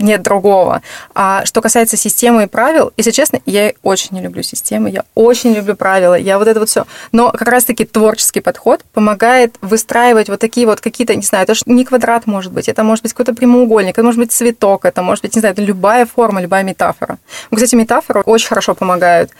нет 0.00 0.22
другого. 0.22 0.82
А 1.14 1.44
что 1.44 1.60
касается 1.60 1.96
системы 1.96 2.44
и 2.44 2.46
правил, 2.46 2.92
если 2.96 3.10
честно, 3.10 3.40
я 3.46 3.72
очень 3.82 4.10
не 4.12 4.22
люблю 4.22 4.42
системы, 4.42 4.90
я 4.90 5.04
очень 5.14 5.52
люблю 5.52 5.76
правила, 5.76 6.14
я 6.14 6.38
вот 6.38 6.48
это 6.48 6.60
вот 6.60 6.68
все. 6.68 6.86
Но 7.12 7.30
как 7.30 7.48
раз-таки 7.48 7.84
творческий 7.84 8.40
подход 8.40 8.84
помогает 8.92 9.56
выстраивать 9.60 10.28
вот 10.28 10.40
такие 10.40 10.66
вот 10.66 10.80
какие-то, 10.80 11.14
не 11.14 11.22
знаю, 11.22 11.44
это 11.44 11.54
же 11.54 11.62
не 11.66 11.84
квадрат 11.84 12.26
может 12.26 12.52
быть, 12.52 12.68
это 12.68 12.82
может 12.82 13.02
быть 13.02 13.12
какой-то 13.12 13.34
прямоугольник, 13.34 13.92
это 13.92 14.02
может 14.02 14.18
быть 14.18 14.32
цветок, 14.32 14.84
это 14.84 15.02
может 15.02 15.22
быть, 15.22 15.34
не 15.34 15.40
знаю, 15.40 15.52
это 15.52 15.62
любая 15.62 16.06
форма, 16.06 16.40
любая 16.40 16.62
метафора. 16.62 17.18
Кстати, 17.52 17.74
метафоры 17.74 18.22
очень 18.22 18.48
хорошо 18.48 18.74
помогают. 18.74 19.30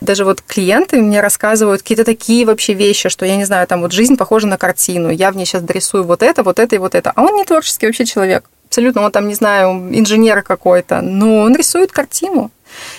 Даже 0.00 0.24
вот 0.24 0.42
клиенты 0.42 1.00
мне 1.00 1.20
рассказывают 1.20 1.82
какие-то 1.82 2.04
такие 2.04 2.44
вообще 2.44 2.74
вещи, 2.74 3.08
что 3.08 3.24
я 3.24 3.36
не 3.36 3.44
знаю, 3.44 3.66
там 3.66 3.80
вот 3.80 3.92
жизнь 3.92 4.16
похожа 4.16 4.46
на 4.46 4.58
картину, 4.58 5.10
я 5.10 5.30
в 5.30 5.36
ней 5.36 5.44
сейчас 5.44 5.62
дорисую 5.62 6.04
вот 6.04 6.22
это, 6.22 6.42
вот 6.42 6.58
это 6.58 6.74
и 6.74 6.78
вот 6.78 6.94
это. 6.94 7.12
А 7.14 7.22
он 7.22 7.36
не 7.36 7.44
творческий 7.44 7.86
вообще 7.86 8.04
человек 8.04 8.44
абсолютно, 8.68 9.02
он 9.02 9.12
там, 9.12 9.28
не 9.28 9.34
знаю, 9.34 9.88
инженер 9.92 10.42
какой-то, 10.42 11.00
но 11.00 11.38
он 11.38 11.56
рисует 11.56 11.92
картину. 11.92 12.50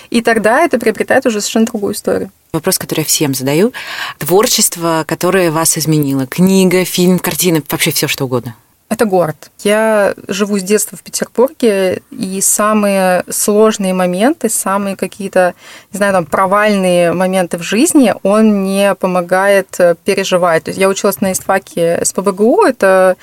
И 0.10 0.22
тогда 0.22 0.62
это 0.66 0.80
приобретает 0.80 1.26
уже 1.26 1.42
совершенно 1.42 1.66
другую 1.68 1.94
историю. 1.94 2.32
Вопрос, 2.52 2.80
который 2.80 3.02
я 3.02 3.06
всем 3.06 3.36
задаю. 3.36 3.72
Творчество, 4.18 5.04
которое 5.08 5.52
вас 5.52 5.78
изменило. 5.78 6.26
Книга, 6.26 6.84
фильм, 6.84 7.20
картина, 7.20 7.62
вообще 7.70 7.92
все 7.92 8.08
что 8.08 8.26
угодно. 8.26 8.56
Это 8.90 9.06
город. 9.06 9.52
Я 9.60 10.16
живу 10.28 10.58
с 10.58 10.64
детства 10.64 10.98
в 10.98 11.04
Петербурге, 11.04 12.02
и 12.10 12.42
самые 12.42 13.24
сложные 13.30 13.94
моменты, 13.94 14.50
самые 14.50 14.96
какие-то, 14.96 15.54
не 15.94 15.98
знаю, 15.98 16.14
там, 16.14 16.26
провальные 16.26 17.14
моменты 17.14 17.60
в 17.60 17.62
жизни, 17.62 18.16
он 18.24 18.64
мне 18.64 18.96
помогает 18.96 19.78
переживать. 20.04 20.64
То 20.64 20.70
есть 20.70 20.80
я 20.80 20.90
училась 20.90 21.22
на 21.22 21.34
истфаке 21.34 22.04
СПБГУ, 22.04 22.64
это 22.64 23.16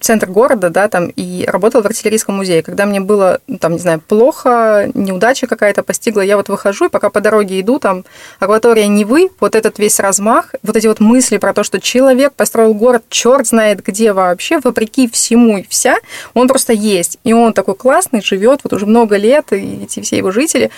центр 0.00 0.28
города, 0.28 0.70
да, 0.70 0.88
там, 0.88 1.08
и 1.08 1.44
работала 1.46 1.82
в 1.82 1.86
артиллерийском 1.86 2.36
музее. 2.36 2.62
Когда 2.62 2.86
мне 2.86 3.00
было, 3.00 3.40
ну, 3.46 3.58
там, 3.58 3.72
не 3.72 3.78
знаю, 3.78 4.00
плохо, 4.00 4.90
неудача 4.94 5.46
какая-то 5.46 5.82
постигла, 5.82 6.22
я 6.22 6.36
вот 6.36 6.48
выхожу, 6.48 6.86
и 6.86 6.88
пока 6.88 7.10
по 7.10 7.20
дороге 7.20 7.60
иду, 7.60 7.78
там, 7.78 8.04
акватория 8.38 8.86
Невы, 8.86 9.30
вот 9.40 9.54
этот 9.54 9.78
весь 9.78 10.00
размах, 10.00 10.54
вот 10.62 10.76
эти 10.76 10.86
вот 10.86 11.00
мысли 11.00 11.38
про 11.38 11.52
то, 11.52 11.62
что 11.62 11.80
человек 11.80 12.32
построил 12.34 12.74
город, 12.74 13.04
черт 13.08 13.46
знает 13.46 13.84
где 13.84 14.12
вообще, 14.12 14.58
вопреки 14.62 15.08
всему 15.08 15.58
и 15.58 15.66
вся, 15.68 15.96
он 16.34 16.48
просто 16.48 16.72
есть. 16.72 17.18
И 17.24 17.32
он 17.32 17.52
такой 17.52 17.74
классный, 17.74 18.22
живет 18.22 18.60
вот 18.64 18.72
уже 18.72 18.86
много 18.86 19.16
лет, 19.16 19.52
и 19.52 19.84
эти 19.84 20.00
все 20.00 20.16
его 20.16 20.30
жители. 20.30 20.70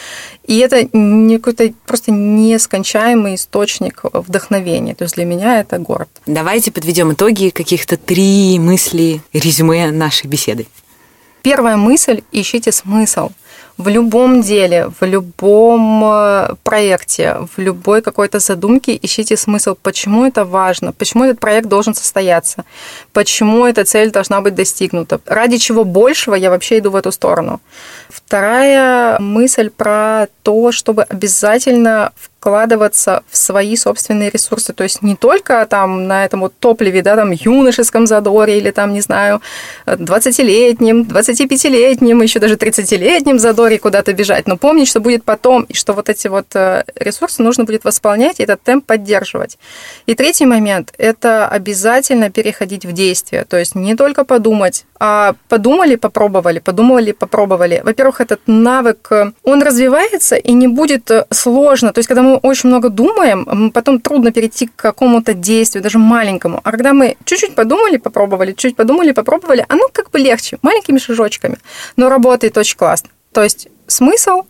И 0.46 0.58
это 0.58 0.88
не 0.92 1.38
какой-то 1.38 1.72
просто 1.86 2.10
нескончаемый 2.10 3.36
источник 3.36 4.02
вдохновения. 4.12 4.94
То 4.94 5.04
есть 5.04 5.14
для 5.14 5.24
меня 5.24 5.60
это 5.60 5.78
город. 5.78 6.08
Давайте 6.26 6.72
подведем 6.72 7.12
итоги 7.12 7.50
каких-то 7.50 7.96
три 7.96 8.58
мысли, 8.58 9.11
резюме 9.32 9.90
нашей 9.90 10.26
беседы. 10.26 10.66
Первая 11.42 11.76
мысль– 11.76 12.22
ищите 12.32 12.72
смысл 12.72 13.30
в 13.78 13.88
любом 13.88 14.42
деле, 14.42 14.90
в 15.00 15.04
любом 15.04 16.04
э, 16.04 16.54
проекте, 16.62 17.36
в 17.56 17.60
любой 17.60 18.02
какой-то 18.02 18.38
задумке 18.38 18.98
ищите 19.02 19.36
смысл, 19.36 19.76
почему 19.82 20.24
это 20.24 20.44
важно, 20.44 20.92
почему 20.92 21.24
этот 21.24 21.40
проект 21.40 21.68
должен 21.68 21.94
состояться, 21.94 22.64
почему 23.12 23.66
эта 23.66 23.84
цель 23.84 24.10
должна 24.10 24.40
быть 24.40 24.54
достигнута, 24.54 25.20
ради 25.26 25.56
чего 25.56 25.84
большего 25.84 26.34
я 26.34 26.50
вообще 26.50 26.78
иду 26.78 26.90
в 26.90 26.96
эту 26.96 27.12
сторону. 27.12 27.60
Вторая 28.08 29.18
мысль 29.18 29.70
про 29.70 30.26
то, 30.42 30.72
чтобы 30.72 31.02
обязательно 31.02 32.12
вкладываться 32.42 33.22
в 33.30 33.36
свои 33.36 33.76
собственные 33.76 34.30
ресурсы. 34.30 34.72
То 34.72 34.82
есть 34.82 35.00
не 35.00 35.14
только 35.14 35.64
там 35.70 36.08
на 36.08 36.24
этом 36.24 36.40
вот 36.40 36.52
топливе, 36.58 37.00
да, 37.00 37.14
там 37.14 37.30
юношеском 37.30 38.08
задоре 38.08 38.58
или 38.58 38.72
там, 38.72 38.92
не 38.92 39.00
знаю, 39.00 39.40
20-летнем, 39.86 41.02
25-летнем, 41.02 42.20
еще 42.20 42.40
даже 42.40 42.56
30-летнем 42.56 43.38
задоре 43.38 43.78
куда-то 43.78 44.12
бежать, 44.12 44.48
но 44.48 44.56
помнить, 44.56 44.88
что 44.88 44.98
будет 44.98 45.22
потом, 45.22 45.62
и 45.62 45.74
что 45.74 45.92
вот 45.92 46.08
эти 46.08 46.26
вот 46.26 46.46
э, 46.56 46.82
ресурсы 46.96 47.44
нужно 47.44 47.62
будет 47.62 47.84
восполнять 47.84 48.40
и 48.40 48.42
этот 48.42 48.60
темп 48.62 48.86
поддерживать. 48.86 49.56
И 50.06 50.16
третий 50.16 50.46
момент– 50.46 50.92
это 50.98 51.46
обязательно 51.46 52.28
переходить 52.30 52.84
в 52.84 52.92
действие. 52.92 53.44
То 53.44 53.56
есть 53.56 53.76
не 53.76 53.94
только 53.94 54.24
подумать, 54.24 54.84
а 54.98 55.34
подумали, 55.48 55.96
попробовали, 55.96 56.58
подумали, 56.58 57.12
попробовали. 57.12 57.82
Во-первых, 57.84 58.20
этот 58.20 58.40
навык, 58.46 59.06
э, 59.12 59.32
он 59.44 59.62
развивается 59.62 60.34
и 60.34 60.52
не 60.52 60.66
будет 60.66 61.08
э, 61.10 61.26
сложно. 61.30 61.92
То 61.92 61.98
есть 62.00 62.08
когда 62.08 62.31
мы 62.32 62.38
очень 62.38 62.68
много 62.68 62.88
думаем, 62.88 63.70
потом 63.70 64.00
трудно 64.00 64.32
перейти 64.32 64.66
к 64.66 64.74
какому-то 64.76 65.34
действию, 65.34 65.82
даже 65.82 65.98
маленькому. 65.98 66.60
А 66.64 66.70
когда 66.70 66.92
мы 66.92 67.16
чуть-чуть 67.24 67.54
подумали, 67.54 67.98
попробовали, 67.98 68.52
чуть 68.52 68.76
подумали, 68.76 69.12
попробовали, 69.12 69.64
оно 69.68 69.88
как 69.92 70.10
бы 70.10 70.18
легче, 70.18 70.58
маленькими 70.62 70.98
шажочками, 70.98 71.58
но 71.96 72.08
работает 72.08 72.56
очень 72.56 72.76
классно. 72.76 73.10
То 73.32 73.42
есть 73.42 73.68
смысл, 73.86 74.42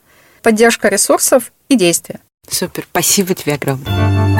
поддержка 0.42 0.88
ресурсов 0.88 1.52
и 1.68 1.76
действия. 1.76 2.20
Супер, 2.48 2.86
спасибо 2.90 3.34
тебе 3.34 3.54
огромное. 3.54 4.31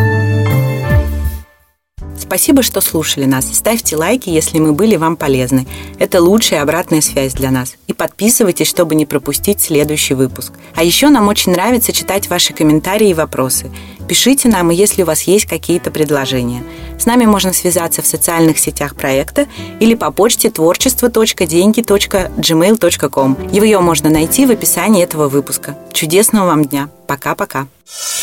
Спасибо, 2.23 2.63
что 2.63 2.81
слушали 2.81 3.25
нас. 3.25 3.53
Ставьте 3.53 3.97
лайки, 3.97 4.31
если 4.31 4.61
мы 4.61 4.73
были 4.73 4.95
вам 4.95 5.17
полезны. 5.17 5.67
Это 5.99 6.23
лучшая 6.23 6.63
обратная 6.63 7.01
связь 7.01 7.35
для 7.35 7.51
нас. 7.51 7.75
И 7.89 7.93
подписывайтесь, 7.93 8.69
чтобы 8.69 8.95
не 8.95 9.07
пропустить 9.07 9.61
следующий 9.61 10.15
выпуск. 10.15 10.53
А 10.77 10.85
еще 10.85 11.09
нам 11.09 11.27
очень 11.27 11.51
нравится 11.51 11.93
читать 11.93 12.31
ваши 12.31 12.55
комментарии 12.55 13.11
и 13.11 13.15
вопросы. 13.15 13.73
Пишите 14.09 14.49
нам, 14.49 14.71
если 14.71 15.03
у 15.03 15.07
вас 15.07 15.23
есть 15.23 15.47
какие-то 15.47 15.91
предложения. 15.91 16.63
С 16.97 17.07
нами 17.07 17.27
можно 17.27 17.53
связаться 17.53 18.03
в 18.03 18.07
социальных 18.07 18.61
сетях 18.61 18.95
проекта 18.95 19.49
или 19.81 19.97
по 19.97 20.13
почте 20.13 20.49
творчество.деньги.gmail.com. 20.49 23.49
Ее 23.51 23.81
можно 23.81 24.11
найти 24.11 24.47
в 24.47 24.53
описании 24.53 25.03
этого 25.03 25.29
выпуска. 25.29 25.77
Чудесного 25.93 26.47
вам 26.47 26.65
дня. 26.65 26.89
Пока-пока. 27.09 27.67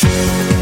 thank 0.01 0.53
you 0.53 0.58